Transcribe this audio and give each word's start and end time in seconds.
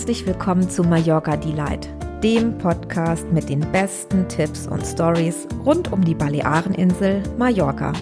Herzlich 0.00 0.26
willkommen 0.26 0.70
zu 0.70 0.82
Mallorca 0.82 1.36
Delight, 1.36 1.86
dem 2.22 2.56
Podcast 2.56 3.30
mit 3.32 3.50
den 3.50 3.60
besten 3.70 4.26
Tipps 4.28 4.66
und 4.66 4.82
Stories 4.82 5.46
rund 5.66 5.92
um 5.92 6.02
die 6.02 6.14
Baleareninsel 6.14 7.22
Mallorca. 7.36 7.92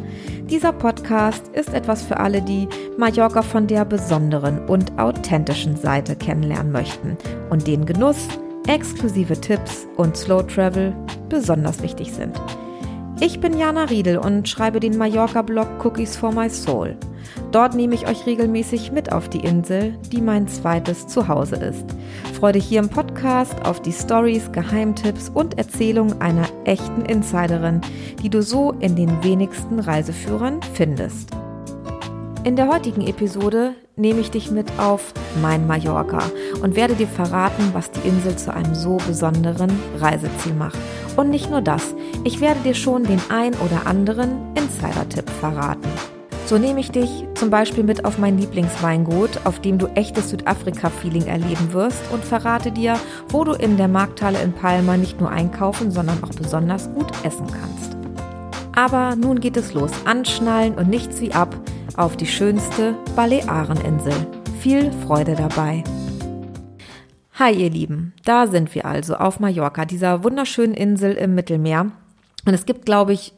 Dieser 0.48 0.72
Podcast 0.72 1.48
ist 1.48 1.74
etwas 1.74 2.02
für 2.02 2.18
alle, 2.18 2.40
die 2.40 2.68
Mallorca 2.96 3.42
von 3.42 3.66
der 3.66 3.84
besonderen 3.84 4.64
und 4.68 4.96
authentischen 4.96 5.76
Seite 5.76 6.14
kennenlernen 6.14 6.70
möchten 6.70 7.16
und 7.50 7.66
den 7.66 7.84
Genuss, 7.84 8.28
exklusive 8.68 9.40
Tipps 9.40 9.88
und 9.96 10.16
Slow 10.16 10.46
Travel 10.46 10.95
besonders 11.28 11.82
wichtig 11.82 12.12
sind. 12.12 12.40
Ich 13.18 13.40
bin 13.40 13.59
Jana 13.59 13.87
Riedel 13.87 14.18
und 14.18 14.48
schreibe 14.48 14.78
den 14.78 14.96
Mallorca-Blog 14.96 15.84
Cookies 15.84 16.16
for 16.16 16.30
My 16.30 16.48
Soul. 16.48 16.96
Dort 17.51 17.75
nehme 17.75 17.95
ich 17.95 18.07
euch 18.07 18.27
regelmäßig 18.27 18.93
mit 18.93 19.11
auf 19.11 19.30
die 19.30 19.41
Insel, 19.41 19.97
die 20.12 20.20
mein 20.20 20.48
zweites 20.48 21.07
Zuhause 21.07 21.57
ist. 21.57 21.84
Freue 22.34 22.52
dich 22.52 22.66
hier 22.66 22.80
im 22.80 22.91
Podcast 22.91 23.65
auf 23.65 23.80
die 23.80 23.93
Stories, 23.93 24.52
Geheimtipps 24.52 25.30
und 25.33 25.57
Erzählungen 25.57 26.21
einer 26.21 26.47
echten 26.65 27.07
Insiderin, 27.07 27.80
die 28.23 28.29
du 28.29 28.43
so 28.43 28.73
in 28.80 28.97
den 28.97 29.24
wenigsten 29.24 29.80
Reiseführern 29.80 30.61
findest. 30.74 31.30
In 32.45 32.55
der 32.55 32.69
heutigen 32.69 33.07
Episode 33.07 33.74
nehme 33.96 34.21
ich 34.21 34.30
dich 34.30 34.51
mit 34.51 34.71
auf 34.79 35.12
mein 35.43 35.66
Mallorca 35.66 36.23
und 36.62 36.77
werde 36.77 36.95
dir 36.95 37.09
verraten, 37.09 37.71
was 37.73 37.91
die 37.91 38.07
Insel 38.09 38.37
zu 38.37 38.55
einem 38.55 38.74
so 38.74 38.99
besonderen 39.07 39.71
Reiseziel 39.99 40.52
macht. 40.52 40.79
Und 41.16 41.30
nicht 41.30 41.51
nur 41.51 41.62
das, 41.62 41.95
ich 42.24 42.40
werde 42.40 42.60
dir 42.60 42.74
schon 42.74 43.05
den 43.05 43.21
ein 43.29 43.55
oder 43.55 43.87
anderen 43.87 44.55
Insider-Tipp 44.55 45.29
verraten. 45.40 46.18
So 46.49 46.57
nehme 46.57 46.80
ich 46.80 46.91
dich 46.91 47.10
zum 47.35 47.51
Beispiel 47.51 47.85
mit 47.85 48.07
auf 48.07 48.16
mein 48.16 48.38
Lieblingsweingut, 48.38 49.45
auf 49.45 49.60
dem 49.60 49.77
du 49.77 49.87
echtes 49.88 50.30
Südafrika-Feeling 50.30 51.27
erleben 51.27 51.74
wirst 51.74 52.01
und 52.10 52.24
verrate 52.24 52.73
dir, 52.73 52.99
wo 53.29 53.45
du 53.45 53.52
in 53.52 53.77
der 53.77 53.87
Markthalle 53.87 54.40
in 54.40 54.55
Palma 54.55 54.96
nicht 54.96 55.21
nur 55.21 55.29
einkaufen, 55.30 55.90
sondern 55.90 56.24
auch 56.24 56.30
besonders 56.30 56.90
gut 56.95 57.13
essen 57.23 57.49
kannst. 57.49 57.99
Aber 58.74 59.15
nun 59.15 59.40
geht 59.40 59.59
es 59.59 59.74
los. 59.74 59.90
Anschnallen 60.07 60.73
und 60.77 60.88
nichts 60.88 61.21
wie 61.21 61.35
ab 61.35 61.55
auf 61.99 62.16
die 62.16 62.27
schönste 62.27 62.95
Baleareninsel. 63.15 64.15
Viel 64.60 64.91
Freude 65.06 65.34
dabei! 65.34 65.84
Hi 67.34 67.53
ihr 67.53 67.69
Lieben, 67.69 68.15
da 68.25 68.47
sind 68.47 68.75
wir 68.75 68.87
also 68.87 69.16
auf 69.16 69.38
Mallorca, 69.38 69.84
dieser 69.84 70.25
wunderschönen 70.25 70.72
Insel 70.72 71.12
im 71.12 71.34
Mittelmeer. 71.34 71.93
Und 72.47 72.55
es 72.55 72.65
gibt, 72.65 72.87
glaube 72.87 73.12
ich, 73.12 73.34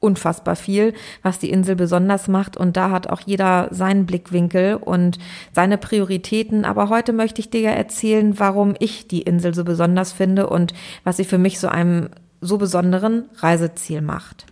unfassbar 0.00 0.56
viel, 0.56 0.94
was 1.22 1.38
die 1.38 1.50
Insel 1.50 1.76
besonders 1.76 2.28
macht. 2.28 2.56
Und 2.56 2.76
da 2.76 2.90
hat 2.90 3.08
auch 3.08 3.20
jeder 3.20 3.68
seinen 3.70 4.06
Blickwinkel 4.06 4.76
und 4.76 5.18
seine 5.52 5.78
Prioritäten. 5.78 6.64
Aber 6.64 6.88
heute 6.88 7.12
möchte 7.12 7.40
ich 7.40 7.50
dir 7.50 7.60
ja 7.60 7.70
erzählen, 7.70 8.38
warum 8.38 8.74
ich 8.78 9.08
die 9.08 9.22
Insel 9.22 9.54
so 9.54 9.64
besonders 9.64 10.12
finde 10.12 10.48
und 10.48 10.74
was 11.04 11.16
sie 11.16 11.24
für 11.24 11.38
mich 11.38 11.58
so 11.58 11.68
einem 11.68 12.10
so 12.40 12.58
besonderen 12.58 13.24
Reiseziel 13.36 14.02
macht. 14.02 14.46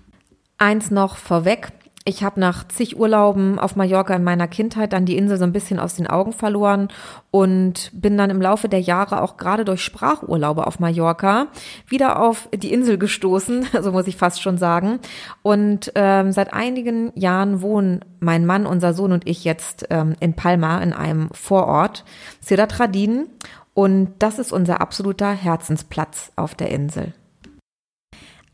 Eins 0.58 0.90
noch 0.90 1.16
vorweg. 1.16 1.72
Ich 2.06 2.22
habe 2.22 2.38
nach 2.38 2.68
zig 2.68 2.98
Urlauben 2.98 3.58
auf 3.58 3.76
Mallorca 3.76 4.14
in 4.14 4.24
meiner 4.24 4.46
Kindheit 4.46 4.92
dann 4.92 5.06
die 5.06 5.16
Insel 5.16 5.38
so 5.38 5.44
ein 5.44 5.54
bisschen 5.54 5.78
aus 5.78 5.94
den 5.94 6.06
Augen 6.06 6.34
verloren 6.34 6.88
und 7.30 7.90
bin 7.94 8.18
dann 8.18 8.28
im 8.28 8.42
Laufe 8.42 8.68
der 8.68 8.80
Jahre 8.80 9.22
auch 9.22 9.38
gerade 9.38 9.64
durch 9.64 9.82
Sprachurlaube 9.82 10.66
auf 10.66 10.80
Mallorca 10.80 11.46
wieder 11.88 12.20
auf 12.20 12.50
die 12.54 12.74
Insel 12.74 12.98
gestoßen, 12.98 13.66
so 13.80 13.90
muss 13.90 14.06
ich 14.06 14.16
fast 14.16 14.42
schon 14.42 14.58
sagen. 14.58 15.00
Und 15.40 15.92
ähm, 15.94 16.30
seit 16.32 16.52
einigen 16.52 17.10
Jahren 17.14 17.62
wohnen 17.62 18.04
mein 18.20 18.44
Mann, 18.44 18.66
unser 18.66 18.92
Sohn 18.92 19.12
und 19.12 19.26
ich 19.26 19.44
jetzt 19.44 19.86
ähm, 19.88 20.14
in 20.20 20.34
Palma 20.34 20.82
in 20.82 20.92
einem 20.92 21.30
Vorort, 21.32 22.04
Ciudad 22.42 22.78
Radin. 22.80 23.28
Und 23.72 24.10
das 24.18 24.38
ist 24.38 24.52
unser 24.52 24.82
absoluter 24.82 25.32
Herzensplatz 25.32 26.32
auf 26.36 26.54
der 26.54 26.70
Insel. 26.70 27.14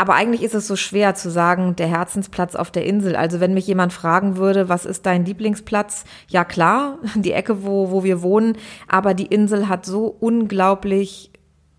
Aber 0.00 0.15
eigentlich 0.15 0.43
ist 0.43 0.55
es 0.55 0.66
so 0.66 0.77
schwer 0.77 1.15
zu 1.15 1.31
sagen, 1.31 1.77
der 1.77 1.87
Herzensplatz 1.87 2.55
auf 2.55 2.71
der 2.71 2.87
Insel. 2.87 3.16
Also 3.16 3.38
wenn 3.38 3.53
mich 3.53 3.66
jemand 3.66 3.93
fragen 3.93 4.38
würde, 4.38 4.71
was 4.71 4.87
ist 4.87 5.05
dein 5.05 5.27
Lieblingsplatz? 5.27 6.05
Ja 6.28 6.47
klar, 6.47 6.97
die 7.16 7.33
Ecke, 7.33 7.65
wo, 7.65 7.91
wo 7.91 8.03
wir 8.03 8.22
wohnen. 8.22 8.56
Aber 8.88 9.12
die 9.12 9.27
Insel 9.27 9.69
hat 9.69 9.84
so 9.84 10.06
unglaublich 10.06 11.31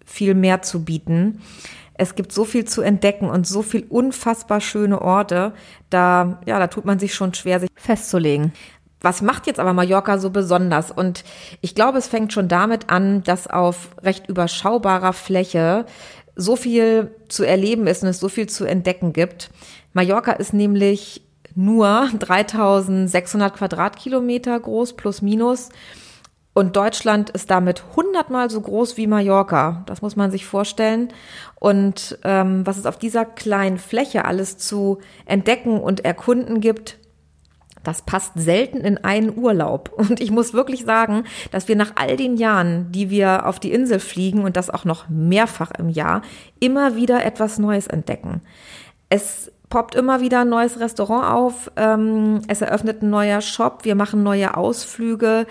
viel 0.05 0.35
mehr 0.35 0.61
zu 0.61 0.85
bieten. 0.85 1.41
Es 1.95 2.13
gibt 2.13 2.31
so 2.31 2.45
viel 2.45 2.65
zu 2.65 2.83
entdecken 2.83 3.27
und 3.27 3.47
so 3.47 3.63
viel 3.63 3.87
unfassbar 3.89 4.61
schöne 4.61 5.01
Orte. 5.01 5.53
Da, 5.89 6.41
ja, 6.45 6.59
da 6.59 6.67
tut 6.67 6.85
man 6.85 6.99
sich 6.99 7.15
schon 7.15 7.33
schwer, 7.33 7.59
sich 7.59 7.71
festzulegen. 7.73 8.53
Was 9.03 9.23
macht 9.23 9.47
jetzt 9.47 9.59
aber 9.59 9.73
Mallorca 9.73 10.19
so 10.19 10.29
besonders? 10.29 10.91
Und 10.91 11.23
ich 11.61 11.73
glaube, 11.73 11.97
es 11.97 12.07
fängt 12.07 12.33
schon 12.33 12.47
damit 12.47 12.91
an, 12.91 13.23
dass 13.23 13.47
auf 13.47 13.89
recht 14.03 14.27
überschaubarer 14.29 15.13
Fläche 15.13 15.87
so 16.35 16.55
viel 16.55 17.11
zu 17.27 17.43
erleben 17.43 17.87
ist 17.87 18.03
und 18.03 18.09
es 18.09 18.19
so 18.19 18.29
viel 18.29 18.47
zu 18.47 18.65
entdecken 18.65 19.13
gibt. 19.13 19.49
Mallorca 19.93 20.31
ist 20.31 20.53
nämlich 20.53 21.21
nur 21.55 22.09
3600 22.19 23.55
Quadratkilometer 23.55 24.59
groß, 24.59 24.93
plus 24.93 25.21
minus. 25.21 25.69
Und 26.53 26.75
Deutschland 26.75 27.29
ist 27.29 27.49
damit 27.49 27.83
hundertmal 27.95 28.49
so 28.49 28.59
groß 28.59 28.97
wie 28.97 29.07
Mallorca. 29.07 29.83
Das 29.85 30.01
muss 30.01 30.17
man 30.17 30.31
sich 30.31 30.45
vorstellen. 30.45 31.09
Und 31.55 32.19
ähm, 32.23 32.67
was 32.67 32.77
es 32.77 32.85
auf 32.85 32.97
dieser 32.97 33.23
kleinen 33.23 33.77
Fläche 33.77 34.25
alles 34.25 34.57
zu 34.57 34.99
entdecken 35.25 35.79
und 35.79 36.03
erkunden 36.03 36.59
gibt, 36.59 36.97
das 37.83 38.03
passt 38.03 38.33
selten 38.35 38.77
in 38.77 38.97
einen 38.97 39.37
Urlaub. 39.37 39.91
Und 39.95 40.19
ich 40.19 40.31
muss 40.31 40.53
wirklich 40.53 40.85
sagen, 40.85 41.23
dass 41.51 41.67
wir 41.67 41.75
nach 41.75 41.93
all 41.95 42.17
den 42.17 42.37
Jahren, 42.37 42.91
die 42.91 43.09
wir 43.09 43.45
auf 43.45 43.59
die 43.59 43.71
Insel 43.71 43.99
fliegen 43.99 44.43
und 44.43 44.57
das 44.57 44.69
auch 44.69 44.85
noch 44.85 45.09
mehrfach 45.09 45.71
im 45.77 45.89
Jahr, 45.89 46.21
immer 46.59 46.95
wieder 46.95 47.25
etwas 47.25 47.59
Neues 47.59 47.87
entdecken. 47.87 48.41
Es 49.09 49.51
poppt 49.69 49.95
immer 49.95 50.21
wieder 50.21 50.41
ein 50.41 50.49
neues 50.49 50.79
Restaurant 50.79 51.25
auf, 51.25 51.71
ähm, 51.77 52.41
es 52.47 52.61
eröffnet 52.61 53.01
ein 53.01 53.09
neuer 53.09 53.41
Shop, 53.41 53.83
wir 53.83 53.95
machen 53.95 54.21
neue 54.21 54.55
Ausflüge. 54.55 55.47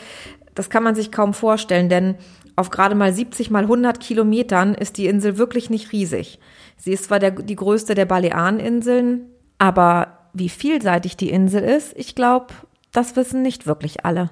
Das 0.54 0.70
kann 0.70 0.82
man 0.82 0.94
sich 0.94 1.10
kaum 1.10 1.34
vorstellen, 1.34 1.88
denn 1.88 2.16
auf 2.54 2.70
gerade 2.70 2.94
mal 2.94 3.12
70 3.12 3.50
mal 3.50 3.62
100 3.62 3.98
Kilometern 4.00 4.74
ist 4.74 4.98
die 4.98 5.06
Insel 5.06 5.38
wirklich 5.38 5.70
nicht 5.70 5.92
riesig. 5.92 6.38
Sie 6.76 6.92
ist 6.92 7.04
zwar 7.04 7.18
der, 7.18 7.30
die 7.30 7.56
größte 7.56 7.94
der 7.94 8.04
Baleareninseln, 8.04 9.26
aber 9.58 10.19
wie 10.32 10.48
vielseitig 10.48 11.16
die 11.16 11.30
Insel 11.30 11.62
ist, 11.62 11.92
ich 11.96 12.14
glaube, 12.14 12.48
das 12.92 13.16
wissen 13.16 13.42
nicht 13.42 13.66
wirklich 13.66 14.04
alle. 14.04 14.30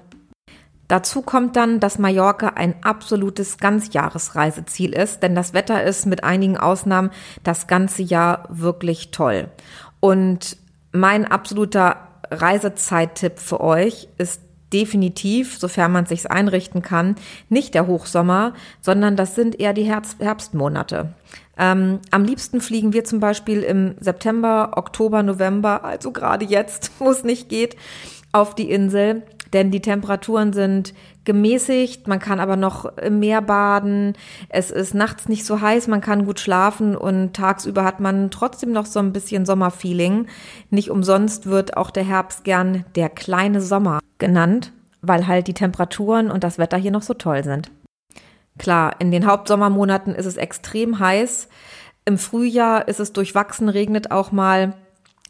Dazu 0.89 1.21
kommt 1.21 1.55
dann, 1.55 1.79
dass 1.79 1.99
Mallorca 1.99 2.47
ein 2.55 2.75
absolutes 2.83 3.59
Ganzjahresreiseziel 3.59 4.93
ist, 4.93 5.21
denn 5.21 5.35
das 5.35 5.53
Wetter 5.53 5.83
ist 5.83 6.07
mit 6.07 6.23
einigen 6.23 6.57
Ausnahmen 6.57 7.11
das 7.43 7.67
ganze 7.67 8.01
Jahr 8.01 8.47
wirklich 8.49 9.11
toll. 9.11 9.49
Und 9.99 10.57
mein 10.91 11.25
absoluter 11.25 12.07
Reisezeittipp 12.31 13.37
für 13.37 13.61
euch 13.61 14.09
ist 14.17 14.41
definitiv, 14.73 15.57
sofern 15.57 15.91
man 15.91 16.05
sich's 16.05 16.25
einrichten 16.25 16.81
kann, 16.81 17.15
nicht 17.49 17.73
der 17.75 17.87
Hochsommer, 17.87 18.53
sondern 18.81 19.15
das 19.15 19.35
sind 19.35 19.59
eher 19.59 19.73
die 19.73 19.83
Herbst 19.83 20.19
Herbstmonate. 20.19 21.13
Ähm, 21.59 21.99
am 22.09 22.23
liebsten 22.23 22.61
fliegen 22.61 22.93
wir 22.93 23.03
zum 23.03 23.19
Beispiel 23.19 23.61
im 23.61 23.95
September, 23.99 24.71
Oktober, 24.77 25.21
November, 25.21 25.83
also 25.83 26.11
gerade 26.11 26.45
jetzt, 26.45 26.91
wo 26.99 27.11
es 27.11 27.23
nicht 27.23 27.49
geht, 27.49 27.75
auf 28.31 28.55
die 28.55 28.71
Insel. 28.71 29.23
Denn 29.51 29.71
die 29.71 29.81
Temperaturen 29.81 30.53
sind 30.53 30.93
gemäßigt, 31.25 32.07
man 32.07 32.19
kann 32.19 32.39
aber 32.39 32.55
noch 32.55 32.97
im 32.97 33.19
Meer 33.19 33.41
baden, 33.41 34.13
es 34.47 34.69
ist 34.69 34.93
nachts 34.93 35.27
nicht 35.27 35.43
so 35.43 35.59
heiß, 35.59 35.87
man 35.87 36.01
kann 36.01 36.25
gut 36.25 36.39
schlafen 36.39 36.95
und 36.95 37.33
tagsüber 37.33 37.83
hat 37.83 37.99
man 37.99 38.29
trotzdem 38.29 38.71
noch 38.71 38.85
so 38.85 38.99
ein 38.99 39.11
bisschen 39.11 39.47
Sommerfeeling. 39.47 40.27
Nicht 40.69 40.91
umsonst 40.91 41.47
wird 41.47 41.77
auch 41.77 41.89
der 41.89 42.03
Herbst 42.03 42.43
gern 42.43 42.85
der 42.95 43.09
kleine 43.09 43.59
Sommer 43.59 43.99
genannt, 44.19 44.71
weil 45.01 45.25
halt 45.25 45.47
die 45.47 45.55
Temperaturen 45.55 46.29
und 46.29 46.43
das 46.43 46.59
Wetter 46.59 46.77
hier 46.77 46.91
noch 46.91 47.01
so 47.01 47.15
toll 47.15 47.43
sind. 47.43 47.71
Klar, 48.59 48.97
in 48.99 49.09
den 49.09 49.25
Hauptsommermonaten 49.25 50.13
ist 50.13 50.27
es 50.27 50.37
extrem 50.37 50.99
heiß. 50.99 51.47
Im 52.05 52.19
Frühjahr 52.19 52.87
ist 52.87 52.99
es 52.99 53.13
durchwachsen, 53.13 53.69
regnet 53.69 54.11
auch 54.11 54.31
mal 54.31 54.75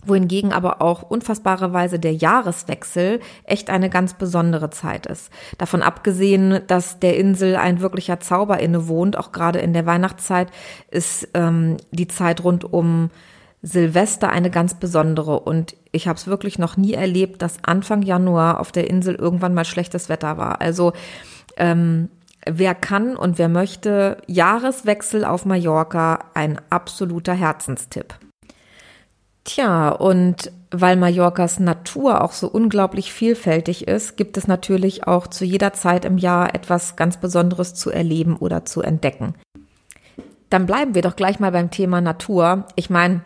wohingegen 0.05 0.53
aber 0.53 0.81
auch 0.81 1.03
unfassbarerweise 1.03 1.99
der 1.99 2.13
Jahreswechsel 2.13 3.19
echt 3.43 3.69
eine 3.69 3.89
ganz 3.89 4.13
besondere 4.13 4.69
Zeit 4.69 5.05
ist. 5.05 5.29
Davon 5.57 5.81
abgesehen, 5.81 6.61
dass 6.67 6.99
der 6.99 7.17
Insel 7.17 7.57
ein 7.57 7.81
wirklicher 7.81 8.19
Zauber 8.19 8.59
inne 8.59 8.87
wohnt, 8.87 9.17
auch 9.17 9.31
gerade 9.31 9.59
in 9.59 9.73
der 9.73 9.85
Weihnachtszeit 9.85 10.49
ist 10.89 11.27
ähm, 11.33 11.77
die 11.91 12.07
Zeit 12.07 12.43
rund 12.43 12.63
um 12.63 13.09
Silvester 13.61 14.29
eine 14.29 14.49
ganz 14.49 14.75
besondere 14.75 15.41
und 15.41 15.75
ich 15.91 16.07
habe 16.07 16.17
es 16.17 16.27
wirklich 16.27 16.59
noch 16.59 16.77
nie 16.77 16.93
erlebt, 16.93 17.41
dass 17.41 17.57
Anfang 17.63 18.01
Januar 18.01 18.61
auf 18.61 18.71
der 18.71 18.89
Insel 18.89 19.15
irgendwann 19.15 19.53
mal 19.53 19.65
schlechtes 19.65 20.07
Wetter 20.07 20.37
war. 20.37 20.61
Also 20.61 20.93
ähm, 21.57 22.09
Wer 22.45 22.75
kann 22.75 23.15
und 23.15 23.37
wer 23.37 23.49
möchte, 23.49 24.17
Jahreswechsel 24.27 25.25
auf 25.25 25.45
Mallorca, 25.45 26.19
ein 26.33 26.59
absoluter 26.69 27.33
Herzenstipp. 27.33 28.15
Tja, 29.43 29.89
und 29.89 30.51
weil 30.71 30.95
Mallorcas 30.95 31.59
Natur 31.59 32.23
auch 32.23 32.31
so 32.31 32.47
unglaublich 32.47 33.11
vielfältig 33.11 33.87
ist, 33.87 34.15
gibt 34.15 34.37
es 34.37 34.47
natürlich 34.47 35.07
auch 35.07 35.27
zu 35.27 35.43
jeder 35.43 35.73
Zeit 35.73 36.05
im 36.05 36.17
Jahr 36.17 36.53
etwas 36.53 36.95
ganz 36.95 37.17
Besonderes 37.17 37.73
zu 37.73 37.89
erleben 37.89 38.37
oder 38.37 38.65
zu 38.65 38.81
entdecken. 38.81 39.33
Dann 40.49 40.65
bleiben 40.65 40.95
wir 40.95 41.01
doch 41.01 41.15
gleich 41.15 41.39
mal 41.39 41.51
beim 41.51 41.71
Thema 41.71 42.01
Natur. 42.01 42.65
Ich 42.75 42.89
meine, 42.89 43.21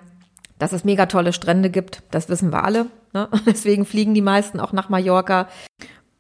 dass 0.59 0.71
es 0.71 0.85
mega 0.85 1.05
tolle 1.07 1.33
Strände 1.33 1.69
gibt, 1.69 2.03
das 2.11 2.29
wissen 2.29 2.51
wir 2.51 2.63
alle. 2.63 2.87
Ne? 3.13 3.27
Deswegen 3.45 3.85
fliegen 3.85 4.13
die 4.13 4.21
meisten 4.21 4.59
auch 4.59 4.71
nach 4.71 4.89
Mallorca. 4.89 5.47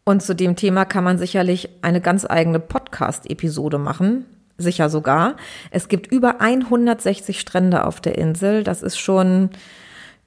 Und 0.05 0.21
zu 0.21 0.35
dem 0.35 0.55
Thema 0.55 0.85
kann 0.85 1.03
man 1.03 1.17
sicherlich 1.17 1.69
eine 1.81 2.01
ganz 2.01 2.25
eigene 2.29 2.59
Podcast-Episode 2.59 3.77
machen. 3.77 4.25
Sicher 4.57 4.89
sogar. 4.89 5.37
Es 5.71 5.87
gibt 5.87 6.07
über 6.07 6.41
160 6.41 7.39
Strände 7.39 7.85
auf 7.85 8.01
der 8.01 8.17
Insel. 8.17 8.63
Das 8.63 8.83
ist 8.83 8.97
schon 8.97 9.49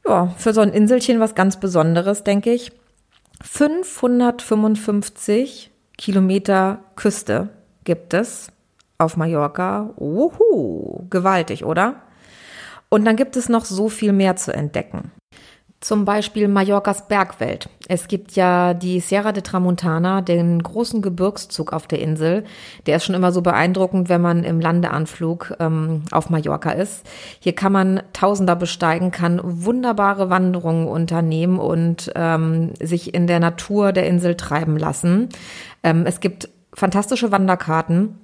ja, 0.06 0.28
für 0.38 0.52
so 0.52 0.60
ein 0.60 0.72
Inselchen 0.72 1.20
was 1.20 1.34
ganz 1.34 1.60
Besonderes, 1.60 2.24
denke 2.24 2.52
ich. 2.52 2.72
555 3.42 5.70
Kilometer 5.98 6.78
Küste 6.94 7.48
gibt 7.84 8.14
es 8.14 8.48
auf 8.98 9.16
Mallorca. 9.16 9.90
Uhu, 9.98 11.06
gewaltig, 11.10 11.64
oder? 11.64 12.02
Und 12.88 13.04
dann 13.04 13.16
gibt 13.16 13.36
es 13.36 13.48
noch 13.48 13.64
so 13.64 13.88
viel 13.88 14.12
mehr 14.12 14.36
zu 14.36 14.54
entdecken. 14.54 15.10
Zum 15.80 16.06
Beispiel 16.06 16.48
Mallorcas 16.48 17.06
Bergwelt. 17.06 17.68
Es 17.86 18.08
gibt 18.08 18.32
ja 18.32 18.72
die 18.72 18.98
Sierra 19.00 19.32
de 19.32 19.42
Tramontana, 19.42 20.22
den 20.22 20.62
großen 20.62 21.02
Gebirgszug 21.02 21.72
auf 21.72 21.86
der 21.86 22.00
Insel. 22.00 22.44
Der 22.86 22.96
ist 22.96 23.04
schon 23.04 23.14
immer 23.14 23.30
so 23.30 23.42
beeindruckend, 23.42 24.08
wenn 24.08 24.22
man 24.22 24.42
im 24.42 24.58
Landeanflug 24.58 25.54
ähm, 25.60 26.02
auf 26.10 26.30
Mallorca 26.30 26.70
ist. 26.70 27.06
Hier 27.40 27.52
kann 27.52 27.72
man 27.72 28.02
Tausender 28.14 28.56
besteigen, 28.56 29.10
kann 29.10 29.38
wunderbare 29.42 30.30
Wanderungen 30.30 30.88
unternehmen 30.88 31.58
und 31.58 32.10
ähm, 32.16 32.72
sich 32.80 33.12
in 33.12 33.26
der 33.26 33.38
Natur 33.38 33.92
der 33.92 34.06
Insel 34.06 34.34
treiben 34.34 34.78
lassen. 34.78 35.28
Ähm, 35.82 36.06
es 36.06 36.20
gibt 36.20 36.48
fantastische 36.72 37.32
Wanderkarten 37.32 38.18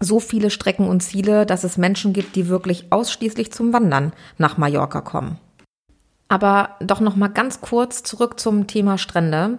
so 0.00 0.20
viele 0.20 0.50
Strecken 0.50 0.86
und 0.86 1.02
Ziele, 1.02 1.44
dass 1.44 1.64
es 1.64 1.76
Menschen 1.76 2.12
gibt, 2.12 2.36
die 2.36 2.48
wirklich 2.48 2.92
ausschließlich 2.92 3.50
zum 3.52 3.72
Wandern 3.72 4.12
nach 4.36 4.56
Mallorca 4.56 5.00
kommen. 5.00 5.38
Aber 6.28 6.76
doch 6.80 7.00
noch 7.00 7.16
mal 7.16 7.28
ganz 7.28 7.60
kurz 7.60 8.02
zurück 8.02 8.38
zum 8.38 8.66
Thema 8.66 8.98
Strände. 8.98 9.58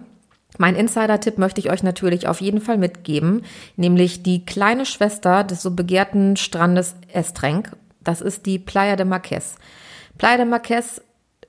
Mein 0.58 0.76
Insider-Tipp 0.76 1.38
möchte 1.38 1.60
ich 1.60 1.70
euch 1.70 1.82
natürlich 1.82 2.28
auf 2.28 2.40
jeden 2.40 2.60
Fall 2.60 2.78
mitgeben, 2.78 3.42
nämlich 3.76 4.22
die 4.22 4.44
kleine 4.44 4.84
Schwester 4.84 5.44
des 5.44 5.62
so 5.62 5.72
begehrten 5.72 6.36
Strandes 6.36 6.96
Estrenk. 7.12 7.76
Das 8.02 8.20
ist 8.20 8.46
die 8.46 8.58
Playa 8.58 8.96
de 8.96 9.06
Marquez. 9.06 9.56
Playa 10.18 10.38
de 10.38 10.46
Marquez 10.46 11.00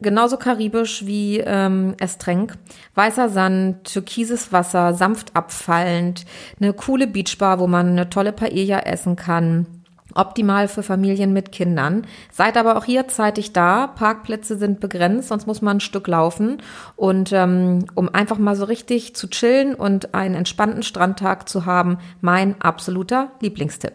genauso 0.02 0.38
karibisch 0.38 1.06
wie 1.06 1.40
ähm, 1.40 1.96
Estrenk. 2.00 2.58
Weißer 2.96 3.30
Sand, 3.30 3.86
türkises 3.86 4.52
Wasser, 4.52 4.94
sanft 4.94 5.36
abfallend, 5.36 6.26
eine 6.60 6.74
coole 6.74 7.08
Beachbar, 7.08 7.60
wo 7.60 7.68
man 7.68 7.90
eine 7.90 8.10
tolle 8.10 8.32
Paella 8.32 8.80
essen 8.80 9.16
kann. 9.16 9.66
Optimal 10.14 10.68
für 10.68 10.84
Familien 10.84 11.34
mit 11.34 11.52
Kindern. 11.52 12.06
Seid 12.32 12.58
aber 12.58 12.78
auch 12.78 12.86
hier 12.86 13.08
zeitig 13.08 13.54
da. 13.54 13.88
Parkplätze 13.88 14.58
sind 14.58 14.80
begrenzt, 14.80 15.30
sonst 15.30 15.48
muss 15.48 15.62
man 15.62 15.78
ein 15.78 15.82
Stück 15.82 16.08
laufen. 16.08 16.62
Und 16.96 17.32
ähm, 17.34 17.86
um 17.96 18.14
einfach 18.14 18.38
mal 18.38 18.56
so 18.56 18.66
richtig 18.66 19.16
zu 19.16 19.30
chillen 19.30 19.76
und 19.76 20.14
einen 20.14 20.36
entspannten 20.36 20.84
Strandtag 20.84 21.48
zu 21.48 21.66
haben, 21.66 21.98
mein 22.22 22.62
absoluter 22.62 23.32
Lieblingstipp. 23.42 23.94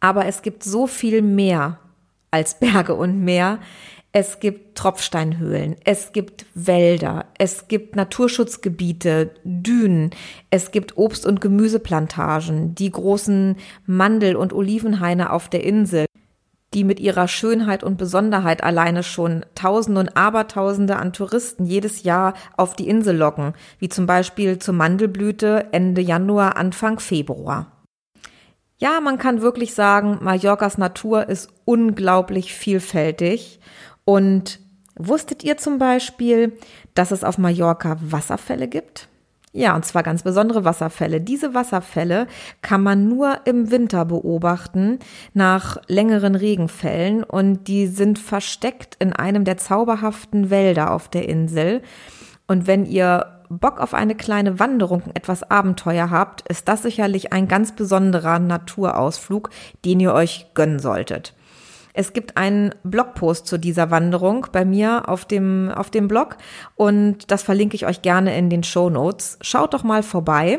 Aber 0.00 0.26
es 0.26 0.42
gibt 0.42 0.62
so 0.62 0.86
viel 0.86 1.22
mehr 1.22 1.78
als 2.30 2.58
Berge 2.58 2.94
und 2.94 3.20
Meer. 3.20 3.58
Es 4.16 4.38
gibt 4.38 4.76
Tropfsteinhöhlen, 4.76 5.74
es 5.84 6.12
gibt 6.12 6.46
Wälder, 6.54 7.24
es 7.36 7.66
gibt 7.66 7.96
Naturschutzgebiete, 7.96 9.32
Dünen, 9.42 10.10
es 10.50 10.70
gibt 10.70 10.96
Obst- 10.96 11.26
und 11.26 11.40
Gemüseplantagen, 11.40 12.76
die 12.76 12.92
großen 12.92 13.56
Mandel- 13.86 14.36
und 14.36 14.52
Olivenhaine 14.52 15.32
auf 15.32 15.48
der 15.48 15.64
Insel, 15.64 16.06
die 16.74 16.84
mit 16.84 17.00
ihrer 17.00 17.26
Schönheit 17.26 17.82
und 17.82 17.96
Besonderheit 17.96 18.62
alleine 18.62 19.02
schon 19.02 19.44
Tausende 19.56 20.02
und 20.02 20.16
Abertausende 20.16 20.94
an 20.94 21.12
Touristen 21.12 21.64
jedes 21.64 22.04
Jahr 22.04 22.34
auf 22.56 22.76
die 22.76 22.88
Insel 22.88 23.16
locken, 23.16 23.54
wie 23.80 23.88
zum 23.88 24.06
Beispiel 24.06 24.60
zur 24.60 24.74
Mandelblüte 24.74 25.70
Ende 25.72 26.00
Januar, 26.00 26.56
Anfang 26.56 27.00
Februar. 27.00 27.72
Ja, 28.78 29.00
man 29.00 29.18
kann 29.18 29.42
wirklich 29.42 29.74
sagen, 29.74 30.18
Mallorcas 30.20 30.78
Natur 30.78 31.28
ist 31.28 31.48
unglaublich 31.64 32.54
vielfältig 32.54 33.58
und 34.04 34.60
wusstet 34.96 35.44
ihr 35.44 35.56
zum 35.56 35.78
Beispiel, 35.78 36.52
dass 36.94 37.10
es 37.10 37.24
auf 37.24 37.38
Mallorca 37.38 37.96
Wasserfälle 38.00 38.68
gibt? 38.68 39.08
Ja, 39.56 39.76
und 39.76 39.84
zwar 39.84 40.02
ganz 40.02 40.24
besondere 40.24 40.64
Wasserfälle. 40.64 41.20
Diese 41.20 41.54
Wasserfälle 41.54 42.26
kann 42.60 42.82
man 42.82 43.08
nur 43.08 43.42
im 43.44 43.70
Winter 43.70 44.04
beobachten 44.04 44.98
nach 45.32 45.76
längeren 45.86 46.34
Regenfällen 46.34 47.22
und 47.22 47.68
die 47.68 47.86
sind 47.86 48.18
versteckt 48.18 48.96
in 48.98 49.12
einem 49.12 49.44
der 49.44 49.56
zauberhaften 49.56 50.50
Wälder 50.50 50.90
auf 50.90 51.08
der 51.08 51.28
Insel. 51.28 51.82
Und 52.48 52.66
wenn 52.66 52.84
ihr 52.84 53.26
Bock 53.48 53.78
auf 53.78 53.94
eine 53.94 54.16
kleine 54.16 54.58
Wanderung, 54.58 55.02
etwas 55.14 55.48
Abenteuer 55.48 56.10
habt, 56.10 56.48
ist 56.48 56.66
das 56.66 56.82
sicherlich 56.82 57.32
ein 57.32 57.46
ganz 57.46 57.76
besonderer 57.76 58.40
Naturausflug, 58.40 59.50
den 59.84 60.00
ihr 60.00 60.14
euch 60.14 60.46
gönnen 60.54 60.80
solltet. 60.80 61.32
Es 61.96 62.12
gibt 62.12 62.36
einen 62.36 62.74
Blogpost 62.82 63.46
zu 63.46 63.56
dieser 63.56 63.92
Wanderung 63.92 64.48
bei 64.50 64.64
mir 64.64 65.08
auf 65.08 65.24
dem, 65.24 65.70
auf 65.70 65.90
dem 65.90 66.08
Blog 66.08 66.36
und 66.74 67.30
das 67.30 67.44
verlinke 67.44 67.76
ich 67.76 67.86
euch 67.86 68.02
gerne 68.02 68.36
in 68.36 68.50
den 68.50 68.64
Show 68.64 68.90
Notes. 68.90 69.38
Schaut 69.40 69.74
doch 69.74 69.84
mal 69.84 70.02
vorbei. 70.02 70.58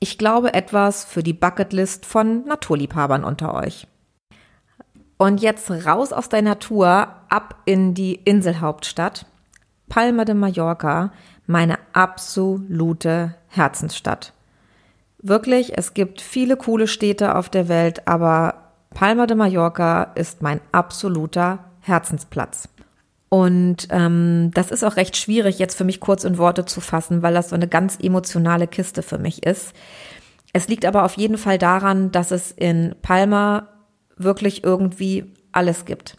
Ich 0.00 0.18
glaube 0.18 0.52
etwas 0.52 1.04
für 1.04 1.22
die 1.22 1.32
Bucketlist 1.32 2.04
von 2.04 2.44
Naturliebhabern 2.44 3.24
unter 3.24 3.54
euch. 3.54 3.86
Und 5.16 5.40
jetzt 5.40 5.70
raus 5.70 6.12
aus 6.12 6.28
der 6.28 6.42
Natur, 6.42 7.08
ab 7.30 7.56
in 7.64 7.94
die 7.94 8.14
Inselhauptstadt. 8.14 9.26
Palma 9.88 10.24
de 10.24 10.34
Mallorca, 10.34 11.12
meine 11.46 11.78
absolute 11.94 13.34
Herzensstadt. 13.48 14.34
Wirklich, 15.18 15.76
es 15.76 15.94
gibt 15.94 16.20
viele 16.20 16.56
coole 16.56 16.86
Städte 16.86 17.34
auf 17.34 17.48
der 17.48 17.68
Welt, 17.68 18.06
aber 18.06 18.69
Palma 18.90 19.26
de 19.26 19.36
Mallorca 19.36 20.04
ist 20.14 20.42
mein 20.42 20.60
absoluter 20.72 21.70
Herzensplatz. 21.80 22.68
Und 23.28 23.86
ähm, 23.90 24.50
das 24.54 24.72
ist 24.72 24.84
auch 24.84 24.96
recht 24.96 25.16
schwierig 25.16 25.58
jetzt 25.58 25.76
für 25.76 25.84
mich 25.84 26.00
kurz 26.00 26.24
in 26.24 26.36
Worte 26.36 26.64
zu 26.64 26.80
fassen, 26.80 27.22
weil 27.22 27.32
das 27.32 27.50
so 27.50 27.54
eine 27.54 27.68
ganz 27.68 27.96
emotionale 28.00 28.66
Kiste 28.66 29.02
für 29.02 29.18
mich 29.18 29.46
ist. 29.46 29.72
Es 30.52 30.66
liegt 30.66 30.84
aber 30.84 31.04
auf 31.04 31.16
jeden 31.16 31.38
Fall 31.38 31.56
daran, 31.56 32.10
dass 32.10 32.32
es 32.32 32.50
in 32.50 32.96
Palma 33.02 33.68
wirklich 34.16 34.64
irgendwie 34.64 35.32
alles 35.52 35.84
gibt. 35.84 36.16